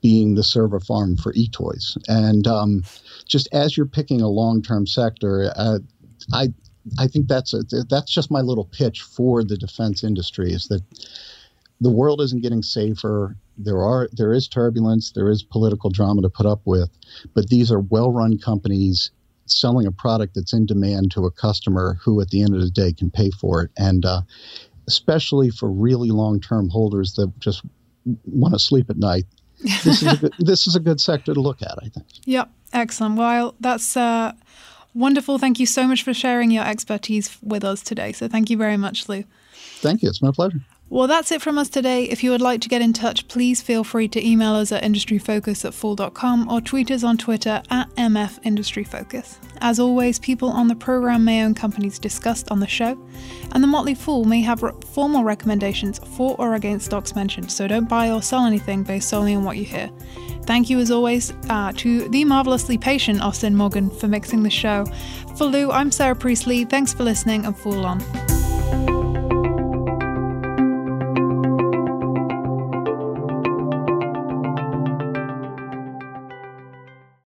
being 0.00 0.34
the 0.34 0.42
server 0.42 0.80
farm 0.80 1.16
for 1.16 1.32
e-toys. 1.34 1.96
And 2.08 2.46
um, 2.48 2.82
just 3.26 3.48
as 3.52 3.76
you're 3.76 3.86
picking 3.86 4.20
a 4.20 4.28
long-term 4.28 4.88
sector, 4.88 5.52
uh, 5.56 5.78
I 6.32 6.48
I 6.98 7.06
think 7.06 7.28
that's 7.28 7.54
a, 7.54 7.62
that's 7.88 8.12
just 8.12 8.30
my 8.30 8.40
little 8.40 8.64
pitch 8.64 9.02
for 9.02 9.44
the 9.44 9.56
defense 9.56 10.02
industry 10.02 10.52
is 10.52 10.66
that 10.68 10.82
the 11.80 11.90
world 11.90 12.20
isn't 12.20 12.42
getting 12.42 12.62
safer. 12.62 13.36
There 13.56 13.82
are 13.82 14.08
there 14.12 14.32
is 14.32 14.48
turbulence, 14.48 15.12
there 15.12 15.30
is 15.30 15.44
political 15.44 15.90
drama 15.90 16.22
to 16.22 16.28
put 16.28 16.46
up 16.46 16.62
with, 16.64 16.90
but 17.34 17.48
these 17.48 17.70
are 17.70 17.80
well-run 17.80 18.38
companies 18.38 19.12
selling 19.60 19.86
a 19.86 19.92
product 19.92 20.34
that's 20.34 20.52
in 20.52 20.66
demand 20.66 21.10
to 21.12 21.26
a 21.26 21.30
customer 21.30 21.98
who, 22.02 22.20
at 22.20 22.30
the 22.30 22.42
end 22.42 22.54
of 22.54 22.60
the 22.60 22.70
day, 22.70 22.92
can 22.92 23.10
pay 23.10 23.30
for 23.30 23.62
it. 23.62 23.70
And 23.76 24.04
uh, 24.04 24.22
especially 24.86 25.50
for 25.50 25.70
really 25.70 26.10
long 26.10 26.40
term 26.40 26.68
holders 26.68 27.14
that 27.14 27.32
just 27.38 27.62
want 28.24 28.54
to 28.54 28.58
sleep 28.58 28.90
at 28.90 28.96
night, 28.96 29.24
this, 29.84 30.02
is 30.02 30.12
a 30.12 30.16
good, 30.16 30.34
this 30.38 30.66
is 30.66 30.76
a 30.76 30.80
good 30.80 31.00
sector 31.00 31.34
to 31.34 31.40
look 31.40 31.62
at, 31.62 31.78
I 31.78 31.88
think. 31.88 32.06
Yep, 32.24 32.50
excellent. 32.72 33.16
Well, 33.16 33.54
that's 33.60 33.96
uh, 33.96 34.32
wonderful. 34.94 35.38
Thank 35.38 35.60
you 35.60 35.66
so 35.66 35.86
much 35.86 36.02
for 36.02 36.12
sharing 36.12 36.50
your 36.50 36.64
expertise 36.64 37.38
with 37.42 37.64
us 37.64 37.82
today. 37.82 38.12
So, 38.12 38.28
thank 38.28 38.50
you 38.50 38.56
very 38.56 38.76
much, 38.76 39.08
Lou. 39.08 39.24
Thank 39.52 40.02
you. 40.02 40.08
It's 40.08 40.22
my 40.22 40.32
pleasure. 40.32 40.60
Well, 40.92 41.06
that's 41.06 41.32
it 41.32 41.40
from 41.40 41.56
us 41.56 41.70
today. 41.70 42.04
If 42.04 42.22
you 42.22 42.32
would 42.32 42.42
like 42.42 42.60
to 42.60 42.68
get 42.68 42.82
in 42.82 42.92
touch, 42.92 43.26
please 43.26 43.62
feel 43.62 43.82
free 43.82 44.08
to 44.08 44.22
email 44.22 44.52
us 44.52 44.72
at 44.72 44.82
industryfocus 44.82 45.64
at 45.64 45.72
fool.com 45.72 46.50
or 46.52 46.60
tweet 46.60 46.90
us 46.90 47.02
on 47.02 47.16
Twitter 47.16 47.62
at 47.70 47.88
mfindustryfocus. 47.94 49.38
As 49.62 49.80
always, 49.80 50.18
people 50.18 50.50
on 50.50 50.68
the 50.68 50.74
program 50.74 51.24
may 51.24 51.42
own 51.44 51.54
companies 51.54 51.98
discussed 51.98 52.50
on 52.50 52.60
the 52.60 52.66
show, 52.66 53.02
and 53.52 53.64
the 53.64 53.68
Motley 53.68 53.94
Fool 53.94 54.26
may 54.26 54.42
have 54.42 54.62
re- 54.62 54.72
formal 54.92 55.24
recommendations 55.24 55.98
for 56.14 56.36
or 56.38 56.56
against 56.56 56.84
stocks 56.84 57.14
mentioned, 57.14 57.50
so 57.50 57.66
don't 57.66 57.88
buy 57.88 58.10
or 58.10 58.20
sell 58.20 58.44
anything 58.44 58.82
based 58.82 59.08
solely 59.08 59.34
on 59.34 59.44
what 59.44 59.56
you 59.56 59.64
hear. 59.64 59.88
Thank 60.42 60.68
you, 60.68 60.78
as 60.78 60.90
always, 60.90 61.32
uh, 61.48 61.72
to 61.76 62.06
the 62.10 62.26
marvelously 62.26 62.76
patient 62.76 63.22
Austin 63.22 63.56
Morgan 63.56 63.88
for 63.88 64.08
mixing 64.08 64.42
the 64.42 64.50
show. 64.50 64.84
For 65.38 65.46
Lou, 65.46 65.70
I'm 65.70 65.90
Sarah 65.90 66.14
Priestley. 66.14 66.66
Thanks 66.66 66.92
for 66.92 67.02
listening 67.02 67.46
and 67.46 67.56
Fool 67.56 67.86
on. 67.86 68.31